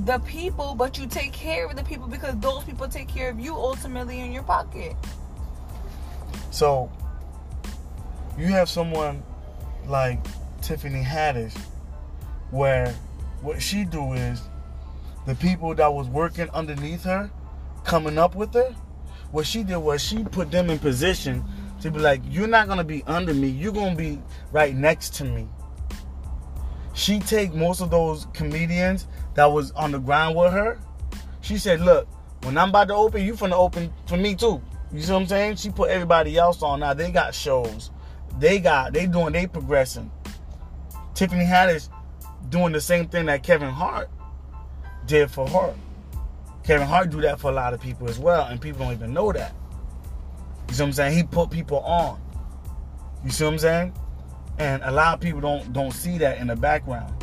the 0.04 0.18
people, 0.20 0.74
but 0.74 0.98
you 0.98 1.06
take 1.06 1.32
care 1.32 1.66
of 1.66 1.76
the 1.76 1.84
people 1.84 2.06
because 2.06 2.36
those 2.38 2.64
people 2.64 2.88
take 2.88 3.08
care 3.08 3.30
of 3.30 3.40
you 3.40 3.54
ultimately 3.54 4.20
in 4.20 4.32
your 4.32 4.42
pocket. 4.42 4.94
So 6.50 6.90
you 8.36 8.46
have 8.48 8.68
someone 8.68 9.22
like 9.86 10.20
Tiffany 10.62 11.02
Haddish, 11.02 11.56
where 12.50 12.94
what 13.42 13.62
she 13.62 13.84
do 13.84 14.12
is 14.12 14.42
the 15.26 15.34
people 15.34 15.74
that 15.74 15.92
was 15.92 16.08
working 16.08 16.48
underneath 16.50 17.04
her, 17.04 17.30
coming 17.84 18.18
up 18.18 18.34
with 18.34 18.52
her, 18.54 18.74
what 19.30 19.46
she 19.46 19.62
did 19.62 19.76
was 19.76 20.02
she 20.02 20.24
put 20.24 20.50
them 20.50 20.70
in 20.70 20.78
position 20.78 21.44
to 21.80 21.90
be 21.90 21.98
like, 21.98 22.20
you're 22.28 22.48
not 22.48 22.66
gonna 22.66 22.84
be 22.84 23.04
under 23.06 23.34
me, 23.34 23.48
you're 23.48 23.72
gonna 23.72 23.94
be 23.94 24.20
right 24.52 24.74
next 24.74 25.14
to 25.16 25.24
me. 25.24 25.46
She 26.94 27.20
take 27.20 27.54
most 27.54 27.80
of 27.80 27.90
those 27.90 28.26
comedians 28.32 29.06
that 29.34 29.46
was 29.46 29.70
on 29.72 29.92
the 29.92 29.98
ground 29.98 30.34
with 30.36 30.52
her. 30.52 30.80
She 31.42 31.56
said, 31.56 31.80
look, 31.80 32.08
when 32.42 32.58
I'm 32.58 32.70
about 32.70 32.88
to 32.88 32.94
open, 32.94 33.24
you 33.24 33.34
finna 33.34 33.52
open 33.52 33.92
for 34.06 34.16
me 34.16 34.34
too. 34.34 34.60
You 34.92 35.02
see 35.02 35.12
what 35.12 35.22
I'm 35.22 35.26
saying? 35.28 35.56
She 35.56 35.70
put 35.70 35.90
everybody 35.90 36.36
else 36.36 36.62
on. 36.62 36.80
Now 36.80 36.94
they 36.94 37.10
got 37.10 37.34
shows. 37.34 37.90
they 38.38 38.58
got 38.58 38.92
they 38.92 39.06
doing 39.06 39.32
they 39.32 39.46
progressing. 39.46 40.10
Tiffany 41.14 41.44
Haddish 41.44 41.88
doing 42.50 42.72
the 42.72 42.80
same 42.80 43.08
thing 43.08 43.26
that 43.26 43.42
Kevin 43.42 43.70
Hart 43.70 44.10
did 45.06 45.30
for 45.30 45.48
her. 45.48 45.74
Kevin 46.64 46.86
Hart 46.86 47.10
do 47.10 47.20
that 47.22 47.40
for 47.40 47.50
a 47.50 47.54
lot 47.54 47.72
of 47.74 47.80
people 47.80 48.08
as 48.08 48.18
well, 48.18 48.46
and 48.46 48.60
people 48.60 48.84
don't 48.84 48.92
even 48.92 49.12
know 49.12 49.32
that. 49.32 49.54
You 50.68 50.74
see 50.74 50.82
what 50.82 50.86
I'm 50.88 50.92
saying? 50.92 51.16
He 51.16 51.22
put 51.22 51.50
people 51.50 51.80
on. 51.80 52.20
You 53.24 53.30
see 53.30 53.44
what 53.44 53.54
I'm 53.54 53.58
saying? 53.58 53.94
And 54.58 54.82
a 54.82 54.90
lot 54.90 55.14
of 55.14 55.20
people 55.20 55.40
don't 55.40 55.72
don't 55.72 55.92
see 55.92 56.18
that 56.18 56.38
in 56.38 56.48
the 56.48 56.56
background. 56.56 57.14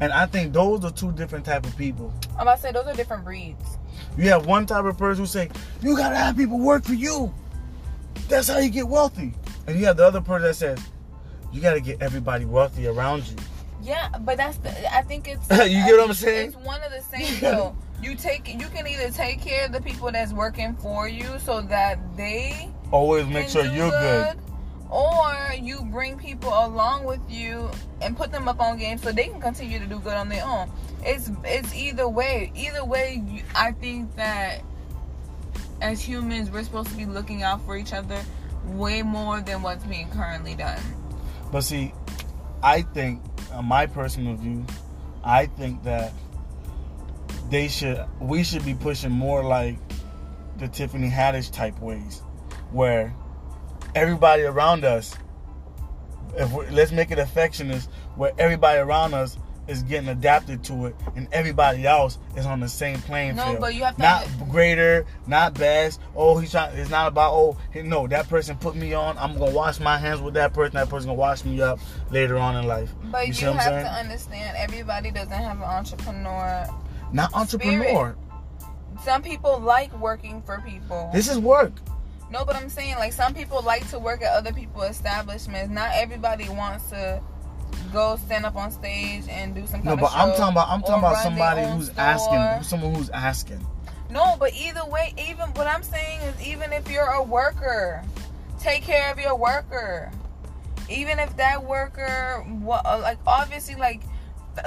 And 0.00 0.12
I 0.12 0.26
think 0.26 0.52
those 0.52 0.84
are 0.84 0.90
two 0.90 1.12
different 1.12 1.44
type 1.44 1.66
of 1.66 1.76
people. 1.76 2.12
I'm 2.34 2.42
about 2.42 2.56
to 2.56 2.62
say 2.62 2.72
those 2.72 2.86
are 2.86 2.94
different 2.94 3.22
breeds. 3.22 3.78
You 4.16 4.30
have 4.30 4.46
one 4.46 4.66
type 4.66 4.84
of 4.84 4.96
person 4.96 5.24
who 5.24 5.26
say, 5.26 5.50
you 5.82 5.96
gotta 5.96 6.16
have 6.16 6.36
people 6.36 6.58
work 6.58 6.84
for 6.84 6.94
you. 6.94 7.32
That's 8.28 8.48
how 8.48 8.58
you 8.58 8.70
get 8.70 8.88
wealthy. 8.88 9.34
And 9.66 9.78
you 9.78 9.84
have 9.86 9.98
the 9.98 10.06
other 10.06 10.22
person 10.22 10.48
that 10.48 10.54
says, 10.54 10.78
you 11.52 11.60
gotta 11.60 11.80
get 11.80 12.00
everybody 12.00 12.46
wealthy 12.46 12.86
around 12.86 13.28
you. 13.28 13.36
Yeah, 13.82 14.08
but 14.20 14.36
that's 14.36 14.58
the. 14.58 14.70
I 14.94 15.02
think 15.02 15.28
it's. 15.28 15.48
You 15.50 15.84
get 15.84 15.96
what 15.98 16.08
I'm 16.08 16.14
saying? 16.14 16.48
It's 16.48 16.56
one 16.56 16.80
of 16.82 16.90
the 16.92 17.02
same 17.16 17.40
though. 17.40 17.76
You 18.02 18.14
take. 18.14 18.48
You 18.48 18.66
can 18.68 18.86
either 18.86 19.10
take 19.10 19.40
care 19.40 19.66
of 19.66 19.72
the 19.72 19.80
people 19.80 20.10
that's 20.10 20.32
working 20.32 20.74
for 20.76 21.08
you, 21.08 21.38
so 21.40 21.60
that 21.62 21.98
they 22.16 22.68
Always 22.90 23.26
make 23.26 23.48
sure 23.48 23.64
you're 23.64 23.90
good. 23.90 24.38
or 24.90 25.54
you 25.60 25.82
bring 25.92 26.18
people 26.18 26.48
along 26.50 27.04
with 27.04 27.20
you 27.28 27.70
and 28.02 28.16
put 28.16 28.32
them 28.32 28.48
up 28.48 28.60
on 28.60 28.78
game 28.78 28.98
so 28.98 29.12
they 29.12 29.28
can 29.28 29.40
continue 29.40 29.78
to 29.78 29.86
do 29.86 29.98
good 30.00 30.14
on 30.14 30.28
their 30.28 30.44
own. 30.44 30.70
It's 31.04 31.30
it's 31.44 31.74
either 31.74 32.08
way. 32.08 32.52
Either 32.56 32.84
way, 32.84 33.22
I 33.54 33.72
think 33.72 34.14
that 34.16 34.62
as 35.80 36.00
humans, 36.00 36.50
we're 36.50 36.64
supposed 36.64 36.90
to 36.90 36.96
be 36.96 37.06
looking 37.06 37.42
out 37.42 37.64
for 37.64 37.76
each 37.76 37.92
other 37.92 38.20
way 38.66 39.02
more 39.02 39.40
than 39.40 39.62
what's 39.62 39.84
being 39.84 40.08
currently 40.10 40.54
done. 40.54 40.80
But 41.50 41.62
see, 41.62 41.94
I 42.62 42.82
think, 42.82 43.22
Uh, 43.52 43.62
my 43.62 43.86
personal 43.86 44.36
view, 44.36 44.64
I 45.24 45.46
think 45.46 45.82
that 45.84 46.12
they 47.50 47.68
should, 47.68 48.04
we 48.20 48.44
should 48.44 48.64
be 48.64 48.74
pushing 48.74 49.10
more 49.10 49.42
like 49.42 49.76
the 50.58 50.68
Tiffany 50.68 51.10
Haddish 51.10 51.52
type 51.52 51.78
ways, 51.80 52.22
where 52.70 53.14
everybody 53.94 54.42
around 54.42 54.84
us, 54.84 55.14
if 56.36 56.52
let's 56.70 56.92
make 56.92 57.10
it 57.10 57.18
affectionate, 57.18 57.86
where 58.14 58.32
everybody 58.38 58.78
around 58.78 59.14
us 59.14 59.36
is 59.70 59.82
getting 59.84 60.08
adapted 60.08 60.64
to 60.64 60.86
it, 60.86 60.96
and 61.14 61.28
everybody 61.32 61.86
else 61.86 62.18
is 62.36 62.44
on 62.44 62.58
the 62.58 62.68
same 62.68 63.00
playing 63.02 63.36
No, 63.36 63.44
field. 63.44 63.60
but 63.60 63.74
you 63.74 63.84
have 63.84 63.96
to 63.96 64.02
not 64.02 64.26
under- 64.26 64.44
greater, 64.46 65.06
not 65.26 65.54
best. 65.54 66.00
Oh, 66.16 66.38
he's 66.38 66.50
trying. 66.50 66.76
It's 66.76 66.90
not 66.90 67.06
about 67.08 67.32
oh, 67.32 67.56
hey, 67.70 67.82
no, 67.82 68.06
that 68.08 68.28
person 68.28 68.56
put 68.56 68.74
me 68.74 68.92
on. 68.94 69.16
I'm 69.16 69.38
gonna 69.38 69.52
wash 69.52 69.78
my 69.78 69.96
hands 69.96 70.20
with 70.20 70.34
that 70.34 70.52
person. 70.52 70.74
That 70.74 70.88
person 70.88 71.08
gonna 71.08 71.18
wash 71.18 71.44
me 71.44 71.62
up 71.62 71.78
later 72.10 72.36
on 72.36 72.56
in 72.56 72.66
life. 72.66 72.92
But 73.04 73.28
you, 73.28 73.32
see 73.32 73.46
have 73.46 73.56
to 73.84 73.90
understand, 73.92 74.56
everybody 74.58 75.10
doesn't 75.12 75.32
have 75.32 75.58
an 75.58 75.62
entrepreneur. 75.62 76.66
Not 77.12 77.32
entrepreneur. 77.32 78.16
Some 79.04 79.22
people 79.22 79.60
like 79.60 79.96
working 79.98 80.42
for 80.42 80.60
people. 80.66 81.10
This 81.12 81.28
is 81.30 81.38
work. 81.38 81.72
No, 82.30 82.44
but 82.44 82.54
I'm 82.54 82.68
saying 82.68 82.96
like 82.96 83.12
some 83.12 83.34
people 83.34 83.62
like 83.62 83.88
to 83.90 83.98
work 83.98 84.22
at 84.22 84.32
other 84.32 84.52
people's 84.52 84.90
establishments. 84.90 85.70
Not 85.70 85.90
everybody 85.94 86.48
wants 86.48 86.90
to 86.90 87.20
go 87.92 88.16
stand 88.16 88.44
up 88.44 88.56
on 88.56 88.70
stage 88.70 89.24
and 89.28 89.54
do 89.54 89.66
some 89.66 89.82
kind 89.82 89.84
No, 89.84 89.96
but 89.96 90.12
I'm 90.14 90.30
talking 90.30 90.52
about 90.52 90.68
I'm 90.68 90.80
talking 90.80 90.98
about 90.98 91.16
somebody 91.22 91.62
who's 91.66 91.86
store. 91.86 92.00
asking, 92.00 92.64
someone 92.64 92.94
who's 92.94 93.10
asking. 93.10 93.66
No, 94.10 94.36
but 94.38 94.52
either 94.54 94.84
way, 94.86 95.14
even 95.16 95.48
what 95.50 95.66
I'm 95.66 95.82
saying 95.82 96.20
is 96.22 96.46
even 96.46 96.72
if 96.72 96.90
you're 96.90 97.06
a 97.06 97.22
worker, 97.22 98.02
take 98.58 98.82
care 98.82 99.12
of 99.12 99.18
your 99.18 99.36
worker. 99.36 100.10
Even 100.88 101.20
if 101.20 101.36
that 101.36 101.64
worker, 101.64 102.44
like 102.64 103.18
obviously, 103.24 103.76
like, 103.76 104.02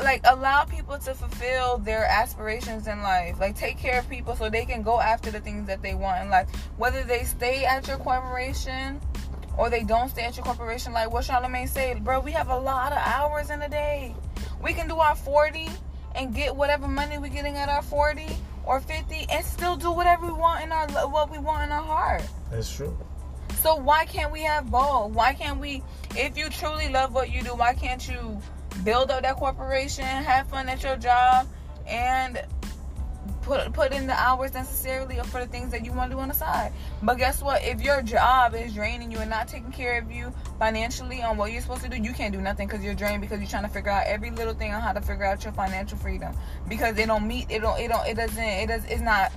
like 0.01 0.21
allow 0.23 0.63
people 0.63 0.97
to 0.97 1.13
fulfill 1.13 1.79
their 1.79 2.05
aspirations 2.05 2.87
in 2.87 3.01
life. 3.01 3.37
Like 3.39 3.57
take 3.57 3.77
care 3.77 3.99
of 3.99 4.09
people 4.09 4.35
so 4.35 4.49
they 4.49 4.63
can 4.63 4.81
go 4.81 5.01
after 5.01 5.29
the 5.29 5.41
things 5.41 5.67
that 5.67 5.81
they 5.81 5.93
want 5.93 6.23
in 6.23 6.29
life. 6.29 6.47
Whether 6.77 7.03
they 7.03 7.23
stay 7.23 7.65
at 7.65 7.85
your 7.87 7.97
corporation 7.97 9.01
or 9.57 9.69
they 9.69 9.83
don't 9.83 10.09
stay 10.09 10.23
at 10.23 10.35
your 10.35 10.45
corporation. 10.45 10.93
Like 10.93 11.11
what 11.11 11.25
Charlamagne 11.25 11.69
said, 11.69 12.03
bro, 12.03 12.19
we 12.19 12.31
have 12.31 12.49
a 12.49 12.57
lot 12.57 12.91
of 12.91 12.99
hours 12.99 13.49
in 13.49 13.61
a 13.61 13.69
day. 13.69 14.15
We 14.61 14.73
can 14.73 14.87
do 14.87 14.97
our 14.97 15.15
40 15.15 15.69
and 16.15 16.33
get 16.33 16.55
whatever 16.55 16.87
money 16.87 17.17
we're 17.17 17.29
getting 17.29 17.57
at 17.57 17.69
our 17.69 17.81
40 17.81 18.27
or 18.65 18.79
50 18.79 19.25
and 19.29 19.45
still 19.45 19.75
do 19.75 19.91
whatever 19.91 20.27
we 20.27 20.33
want 20.33 20.63
in 20.63 20.71
our 20.71 20.87
what 21.09 21.31
we 21.31 21.37
want 21.37 21.63
in 21.63 21.71
our 21.71 21.83
heart. 21.83 22.23
That's 22.51 22.73
true. 22.73 22.97
So 23.61 23.75
why 23.75 24.05
can't 24.05 24.31
we 24.31 24.41
have 24.43 24.69
both? 24.69 25.11
Why 25.11 25.33
can't 25.33 25.59
we 25.59 25.83
if 26.15 26.37
you 26.37 26.49
truly 26.49 26.89
love 26.89 27.13
what 27.13 27.31
you 27.31 27.41
do, 27.41 27.55
why 27.55 27.73
can't 27.73 28.05
you 28.07 28.39
build 28.83 29.11
up 29.11 29.23
that 29.23 29.35
corporation, 29.35 30.05
have 30.05 30.47
fun 30.49 30.69
at 30.69 30.83
your 30.83 30.95
job 30.95 31.47
and 31.87 32.41
put 33.43 33.71
put 33.73 33.91
in 33.93 34.07
the 34.07 34.13
hours 34.19 34.53
necessarily 34.53 35.17
for 35.25 35.39
the 35.41 35.47
things 35.47 35.71
that 35.71 35.85
you 35.85 35.91
want 35.93 36.09
to 36.11 36.15
do 36.15 36.21
on 36.21 36.27
the 36.29 36.33
side. 36.33 36.71
But 37.01 37.17
guess 37.17 37.41
what? 37.41 37.63
If 37.63 37.81
your 37.81 38.01
job 38.01 38.55
is 38.55 38.73
draining 38.73 39.11
you 39.11 39.19
and 39.19 39.29
not 39.29 39.47
taking 39.47 39.71
care 39.71 39.99
of 39.99 40.11
you 40.11 40.33
financially 40.59 41.21
on 41.21 41.37
what 41.37 41.51
you're 41.51 41.61
supposed 41.61 41.83
to 41.83 41.89
do, 41.89 41.97
you 41.97 42.13
can't 42.13 42.33
do 42.33 42.41
nothing 42.41 42.67
because 42.67 42.83
you're 42.83 42.93
drained 42.95 43.21
because 43.21 43.39
you're 43.39 43.49
trying 43.49 43.63
to 43.63 43.69
figure 43.69 43.91
out 43.91 44.05
every 44.07 44.31
little 44.31 44.53
thing 44.53 44.73
on 44.73 44.81
how 44.81 44.91
to 44.93 45.01
figure 45.01 45.25
out 45.25 45.43
your 45.43 45.53
financial 45.53 45.97
freedom 45.97 46.33
because 46.67 46.97
it 46.97 47.07
don't 47.07 47.27
meet 47.27 47.45
it 47.49 47.59
don't 47.61 47.79
it 47.79 47.89
don't 47.89 48.05
it 48.07 48.15
doesn't 48.15 48.43
it 48.43 48.67
does 48.67 48.83
it's 48.85 49.01
not 49.01 49.31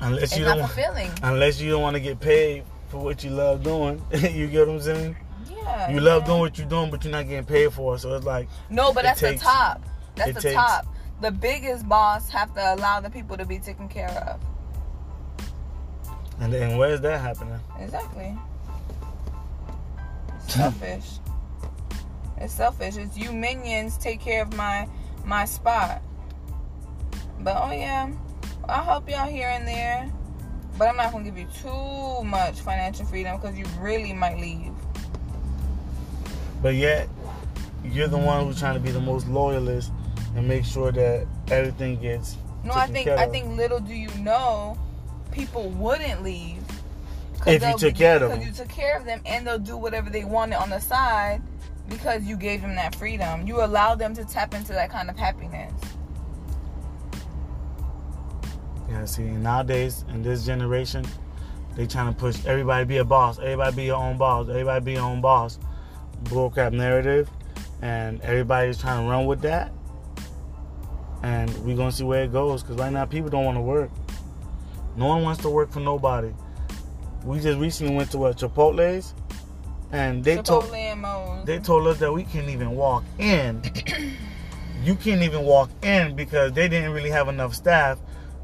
Unless 0.00 0.22
it's 0.22 0.38
you 0.38 0.44
not 0.44 0.58
don't, 0.58 0.68
fulfilling. 0.68 1.10
unless 1.24 1.60
you 1.60 1.70
don't 1.72 1.82
want 1.82 1.94
to 1.94 2.00
get 2.00 2.20
paid 2.20 2.62
for 2.88 2.98
what 2.98 3.24
you 3.24 3.30
love 3.30 3.62
doing. 3.64 4.00
you 4.12 4.46
get 4.46 4.66
what 4.68 4.74
I'm 4.76 4.80
saying? 4.80 5.16
Yeah. 5.50 5.90
You 5.90 6.00
love 6.00 6.24
doing 6.24 6.38
what 6.38 6.56
you're 6.56 6.68
doing, 6.68 6.90
but 6.90 7.02
you're 7.04 7.10
not 7.12 7.26
getting 7.28 7.44
paid 7.44 7.72
for 7.72 7.96
it. 7.96 7.98
So 7.98 8.14
it's 8.14 8.24
like, 8.24 8.48
No, 8.70 8.92
but 8.92 9.00
It 9.00 9.08
that's 9.08 9.20
takes- 9.20 9.40
the 9.42 9.46
top. 9.48 9.82
That's 10.14 10.34
the 10.34 10.40
takes- 10.40 10.54
top. 10.54 10.86
The 11.20 11.32
biggest 11.32 11.88
boss 11.88 12.28
have 12.30 12.54
to 12.54 12.74
allow 12.74 13.00
the 13.00 13.10
people 13.10 13.36
to 13.36 13.44
be 13.44 13.58
taken 13.58 13.88
care 13.88 14.10
of. 14.10 14.40
and 16.40 16.52
then 16.52 16.78
where's 16.78 17.00
that 17.00 17.20
happening? 17.20 17.58
Exactly. 17.80 18.36
Selfish. 20.46 21.18
It's 22.36 22.54
selfish. 22.54 22.96
It's 22.96 23.16
you 23.16 23.32
minions 23.32 23.98
take 23.98 24.20
care 24.20 24.42
of 24.42 24.56
my 24.56 24.88
my 25.24 25.44
spot. 25.44 26.02
But 27.40 27.56
oh 27.56 27.72
yeah, 27.72 28.10
I'll 28.68 28.84
help 28.84 29.10
y'all 29.10 29.28
here 29.28 29.48
and 29.48 29.66
there. 29.66 30.10
But 30.78 30.88
I'm 30.88 30.96
not 30.96 31.10
gonna 31.10 31.24
give 31.24 31.36
you 31.36 31.48
too 31.60 32.24
much 32.24 32.60
financial 32.60 33.04
freedom 33.06 33.40
because 33.40 33.58
you 33.58 33.64
really 33.80 34.12
might 34.12 34.38
leave. 34.38 34.72
But 36.62 36.76
yet, 36.76 37.08
you're 37.84 38.08
the 38.08 38.18
one 38.18 38.44
who's 38.44 38.58
trying 38.60 38.74
to 38.74 38.80
be 38.80 38.92
the 38.92 39.00
most 39.00 39.26
loyalist 39.26 39.90
and 40.36 40.46
make 40.46 40.64
sure 40.64 40.92
that 40.92 41.26
everything 41.50 42.00
gets. 42.00 42.36
No, 42.64 42.72
I 42.72 42.86
think 42.86 43.08
I 43.08 43.26
think 43.28 43.56
little 43.56 43.80
do 43.80 43.94
you 43.94 44.10
know, 44.18 44.76
people 45.30 45.70
wouldn't 45.70 46.22
leave 46.22 46.62
If 47.46 47.62
you 47.62 47.78
took 47.78 47.94
care 47.94 48.16
of 48.16 48.22
because 48.22 48.38
them. 48.38 48.42
you 48.48 48.52
took 48.52 48.68
care 48.68 48.96
of 48.98 49.04
them, 49.04 49.20
and 49.24 49.46
they'll 49.46 49.58
do 49.58 49.76
whatever 49.76 50.10
they 50.10 50.24
wanted 50.24 50.56
on 50.56 50.70
the 50.70 50.80
side 50.80 51.40
because 51.88 52.24
you 52.24 52.36
gave 52.36 52.60
them 52.60 52.74
that 52.74 52.94
freedom. 52.94 53.46
You 53.46 53.62
allowed 53.64 53.98
them 53.98 54.14
to 54.14 54.24
tap 54.24 54.54
into 54.54 54.72
that 54.72 54.90
kind 54.90 55.08
of 55.08 55.16
happiness. 55.16 55.72
Yeah, 58.88 59.04
see, 59.04 59.22
nowadays 59.22 60.04
in 60.08 60.22
this 60.22 60.44
generation, 60.44 61.04
they 61.76 61.86
trying 61.86 62.12
to 62.12 62.18
push 62.18 62.44
everybody 62.46 62.84
be 62.84 62.96
a 62.98 63.04
boss, 63.04 63.38
everybody 63.38 63.76
be 63.76 63.84
your 63.84 63.96
own 63.96 64.18
boss, 64.18 64.48
everybody 64.48 64.84
be 64.84 64.92
your 64.92 65.02
own 65.02 65.20
boss. 65.20 65.58
Bullcrap 66.24 66.72
narrative, 66.72 67.30
and 67.82 68.20
everybody's 68.22 68.78
trying 68.78 69.04
to 69.04 69.10
run 69.10 69.26
with 69.26 69.40
that. 69.42 69.72
And 71.22 71.50
we're 71.64 71.76
gonna 71.76 71.92
see 71.92 72.04
where 72.04 72.22
it 72.22 72.32
goes, 72.32 72.62
because 72.62 72.76
right 72.76 72.92
now 72.92 73.04
people 73.04 73.30
don't 73.30 73.44
want 73.44 73.56
to 73.56 73.62
work. 73.62 73.90
No 74.96 75.06
one 75.06 75.22
wants 75.22 75.42
to 75.42 75.50
work 75.50 75.70
for 75.70 75.80
nobody. 75.80 76.32
We 77.24 77.40
just 77.40 77.58
recently 77.58 77.94
went 77.94 78.10
to 78.12 78.18
what 78.18 78.36
Chipotle's, 78.36 79.14
and 79.92 80.22
they 80.22 80.36
told 80.36 80.64
Chipotle 80.64 80.76
and 80.76 81.00
Moe's. 81.00 81.44
they 81.44 81.58
told 81.58 81.86
us 81.86 81.98
that 81.98 82.12
we 82.12 82.24
can't 82.24 82.48
even 82.48 82.72
walk 82.72 83.04
in. 83.18 83.62
you 84.82 84.94
can't 84.94 85.22
even 85.22 85.42
walk 85.44 85.70
in 85.82 86.14
because 86.14 86.52
they 86.52 86.68
didn't 86.68 86.92
really 86.92 87.10
have 87.10 87.28
enough 87.28 87.54
staff 87.54 87.98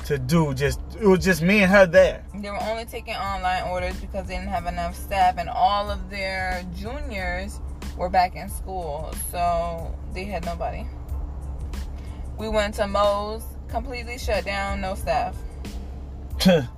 to 0.05 0.19
do 0.19 0.53
just 0.53 0.81
it 1.01 1.07
was 1.07 1.25
just 1.25 1.43
me 1.43 1.63
and 1.63 1.73
her 1.73 1.87
there. 1.87 2.25
They 2.35 2.51
were 2.51 2.63
only 2.63 2.85
taking 2.85 3.15
online 3.15 3.69
orders 3.69 3.97
because 4.01 4.27
they 4.27 4.35
didn't 4.35 4.51
have 4.51 4.67
enough 4.67 4.95
staff, 4.95 5.39
and 5.39 5.49
all 5.49 5.91
of 5.91 6.11
their 6.11 6.65
juniors 6.77 7.61
were 7.97 8.11
back 8.11 8.37
in 8.37 8.49
school, 8.49 9.13
so 9.31 9.95
they 10.13 10.25
had 10.25 10.45
nobody. 10.45 10.87
We 12.39 12.49
went 12.49 12.75
to 12.75 12.87
Moe's, 12.87 13.43
completely 13.69 14.19
shut 14.19 14.45
down, 14.45 14.81
no 14.81 14.95
staff. 14.95 15.37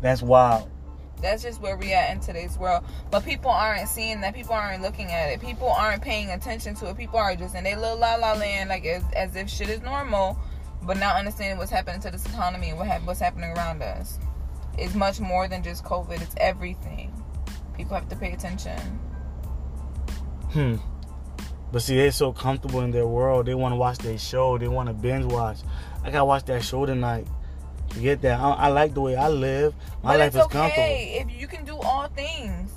That's 0.00 0.22
wild. 0.22 0.70
That's 1.20 1.42
just 1.42 1.60
where 1.60 1.76
we 1.76 1.92
at 1.92 2.12
in 2.12 2.20
today's 2.20 2.56
world. 2.56 2.84
But 3.10 3.24
people 3.24 3.50
aren't 3.50 3.88
seeing 3.88 4.20
that. 4.22 4.34
People 4.34 4.54
aren't 4.54 4.82
looking 4.82 5.08
at 5.08 5.28
it. 5.30 5.40
People 5.40 5.68
aren't 5.68 6.02
paying 6.02 6.30
attention 6.30 6.74
to 6.76 6.88
it. 6.88 6.96
People 6.96 7.18
are 7.18 7.36
just 7.36 7.54
in 7.54 7.64
their 7.64 7.76
little 7.76 7.98
la 7.98 8.14
la 8.14 8.32
land, 8.32 8.70
like 8.70 8.84
as, 8.86 9.02
as 9.14 9.36
if 9.36 9.50
shit 9.50 9.68
is 9.68 9.82
normal, 9.82 10.38
but 10.82 10.96
not 10.96 11.16
understanding 11.16 11.58
what's 11.58 11.70
happening 11.70 12.00
to 12.00 12.10
this 12.10 12.24
economy 12.26 12.70
and 12.70 12.78
what 12.78 12.86
ha- 12.88 13.00
what's 13.04 13.20
happening 13.20 13.50
around 13.50 13.82
us. 13.82 14.18
It's 14.78 14.94
much 14.94 15.20
more 15.20 15.46
than 15.46 15.62
just 15.62 15.84
COVID. 15.84 16.22
It's 16.22 16.34
everything. 16.38 17.12
People 17.76 17.96
have 17.96 18.08
to 18.08 18.16
pay 18.16 18.32
attention. 18.32 18.78
Hmm. 20.52 20.76
But 21.72 21.82
see, 21.82 21.96
they're 21.96 22.10
so 22.10 22.32
comfortable 22.32 22.80
in 22.80 22.90
their 22.90 23.06
world. 23.06 23.46
They 23.46 23.54
want 23.54 23.72
to 23.72 23.76
watch 23.76 23.98
their 23.98 24.18
show. 24.18 24.58
They 24.58 24.68
want 24.68 24.88
to 24.88 24.94
binge 24.94 25.24
watch. 25.24 25.58
I 26.02 26.10
gotta 26.10 26.24
watch 26.24 26.44
that 26.46 26.64
show 26.64 26.86
tonight. 26.86 27.26
You 27.94 28.02
get 28.02 28.22
that? 28.22 28.40
I, 28.40 28.52
I 28.52 28.68
like 28.68 28.94
the 28.94 29.00
way 29.00 29.16
I 29.16 29.28
live. 29.28 29.74
My 30.02 30.12
but 30.12 30.18
life 30.20 30.26
it's 30.28 30.36
is 30.36 30.42
okay 30.42 30.58
comfortable. 30.58 31.32
if 31.32 31.40
you 31.40 31.46
can 31.46 31.64
do 31.64 31.76
all 31.76 32.08
things. 32.08 32.72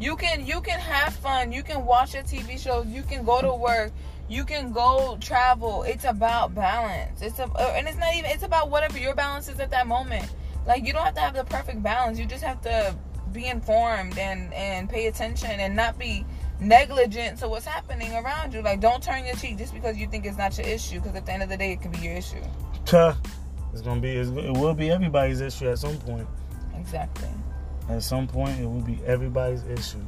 You 0.00 0.16
can 0.16 0.46
you 0.46 0.60
can 0.60 0.80
have 0.80 1.14
fun. 1.14 1.52
You 1.52 1.62
can 1.62 1.84
watch 1.84 2.14
your 2.14 2.24
TV 2.24 2.58
shows. 2.58 2.86
You 2.86 3.02
can 3.02 3.24
go 3.24 3.40
to 3.40 3.54
work. 3.54 3.92
You 4.28 4.44
can 4.44 4.72
go 4.72 5.18
travel. 5.20 5.82
It's 5.82 6.04
about 6.04 6.54
balance. 6.54 7.22
It's 7.22 7.38
a, 7.38 7.44
uh, 7.44 7.74
and 7.76 7.86
it's 7.86 7.98
not 7.98 8.14
even. 8.14 8.30
It's 8.30 8.42
about 8.42 8.70
whatever 8.70 8.98
your 8.98 9.14
balance 9.14 9.48
is 9.48 9.60
at 9.60 9.70
that 9.70 9.86
moment. 9.86 10.32
Like 10.66 10.84
you 10.86 10.92
don't 10.92 11.04
have 11.04 11.14
to 11.14 11.20
have 11.20 11.34
the 11.34 11.44
perfect 11.44 11.82
balance. 11.82 12.18
You 12.18 12.26
just 12.26 12.42
have 12.42 12.60
to 12.62 12.96
be 13.32 13.46
informed 13.46 14.18
and 14.18 14.52
and 14.54 14.88
pay 14.88 15.06
attention 15.06 15.50
and 15.50 15.76
not 15.76 15.98
be 15.98 16.24
negligent 16.60 17.38
to 17.38 17.48
what's 17.48 17.66
happening 17.66 18.12
around 18.14 18.52
you. 18.52 18.62
Like 18.62 18.80
don't 18.80 19.02
turn 19.02 19.24
your 19.24 19.36
cheek 19.36 19.58
just 19.58 19.74
because 19.74 19.96
you 19.96 20.06
think 20.06 20.24
it's 20.26 20.38
not 20.38 20.56
your 20.56 20.66
issue. 20.66 21.00
Because 21.00 21.16
at 21.16 21.26
the 21.26 21.32
end 21.32 21.42
of 21.42 21.48
the 21.48 21.56
day, 21.56 21.72
it 21.72 21.80
can 21.80 21.90
be 21.90 21.98
your 21.98 22.14
issue. 22.14 22.42
Tuh. 22.84 23.14
It's 23.72 23.82
gonna 23.82 24.00
be. 24.00 24.12
It's, 24.12 24.30
it 24.30 24.52
will 24.52 24.74
be 24.74 24.90
everybody's 24.90 25.40
issue 25.40 25.68
at 25.68 25.78
some 25.78 25.98
point. 25.98 26.28
Exactly. 26.78 27.28
At 27.88 28.02
some 28.02 28.26
point, 28.26 28.58
it 28.60 28.66
will 28.66 28.80
be 28.80 29.00
everybody's 29.04 29.64
issue. 29.64 29.98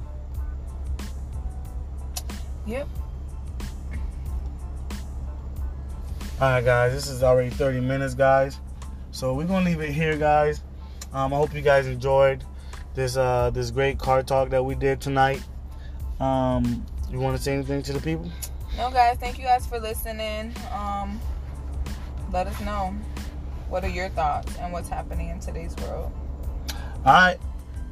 Yep. 2.67 2.89
All 6.41 6.51
right, 6.51 6.65
guys. 6.65 6.93
This 6.93 7.09
is 7.09 7.23
already 7.23 7.51
30 7.51 7.81
minutes, 7.81 8.15
guys. 8.15 8.61
So 9.11 9.35
we're 9.35 9.47
gonna 9.47 9.65
leave 9.65 9.81
it 9.81 9.93
here, 9.93 10.17
guys. 10.17 10.63
Um, 11.13 11.33
I 11.33 11.37
hope 11.37 11.55
you 11.55 11.63
guys 11.63 11.87
enjoyed 11.87 12.45
this 12.95 13.17
uh, 13.17 13.51
this 13.51 13.71
great 13.71 13.99
car 13.99 14.23
talk 14.23 14.51
that 14.51 14.65
we 14.65 14.75
did 14.75 15.01
tonight. 15.01 15.43
Um, 16.21 16.85
you 17.11 17.19
want 17.21 17.37
to 17.37 17.43
say 17.43 17.55
anything 17.55 17.83
to 17.83 17.93
the 17.93 18.01
people? 18.01 18.31
No, 18.77 18.91
guys. 18.91 19.17
Thank 19.19 19.39
you 19.39 19.45
guys 19.45 19.67
for 19.67 19.79
listening. 19.79 20.55
Um, 20.73 21.21
let 22.33 22.47
us 22.47 22.61
know 22.61 22.95
what 23.69 23.85
are 23.85 23.89
your 23.89 24.09
thoughts 24.11 24.57
and 24.59 24.73
what's 24.73 24.89
happening 24.89 25.29
in 25.29 25.41
today's 25.41 25.75
world. 25.77 26.13
All 27.05 27.13
right, 27.13 27.39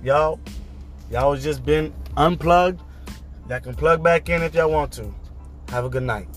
y'all. 0.03 0.41
Y'all 1.11 1.31
was 1.31 1.43
just 1.43 1.65
been 1.65 1.93
unplugged. 2.17 2.81
Y'all 3.49 3.61
can 3.61 3.75
plug 3.75 4.03
back 4.03 4.29
in 4.29 4.43
if 4.43 4.55
y'all 4.55 4.71
want 4.71 4.93
to. 4.93 5.15
Have 5.69 5.85
a 5.85 5.89
good 5.89 6.03
night. 6.03 6.29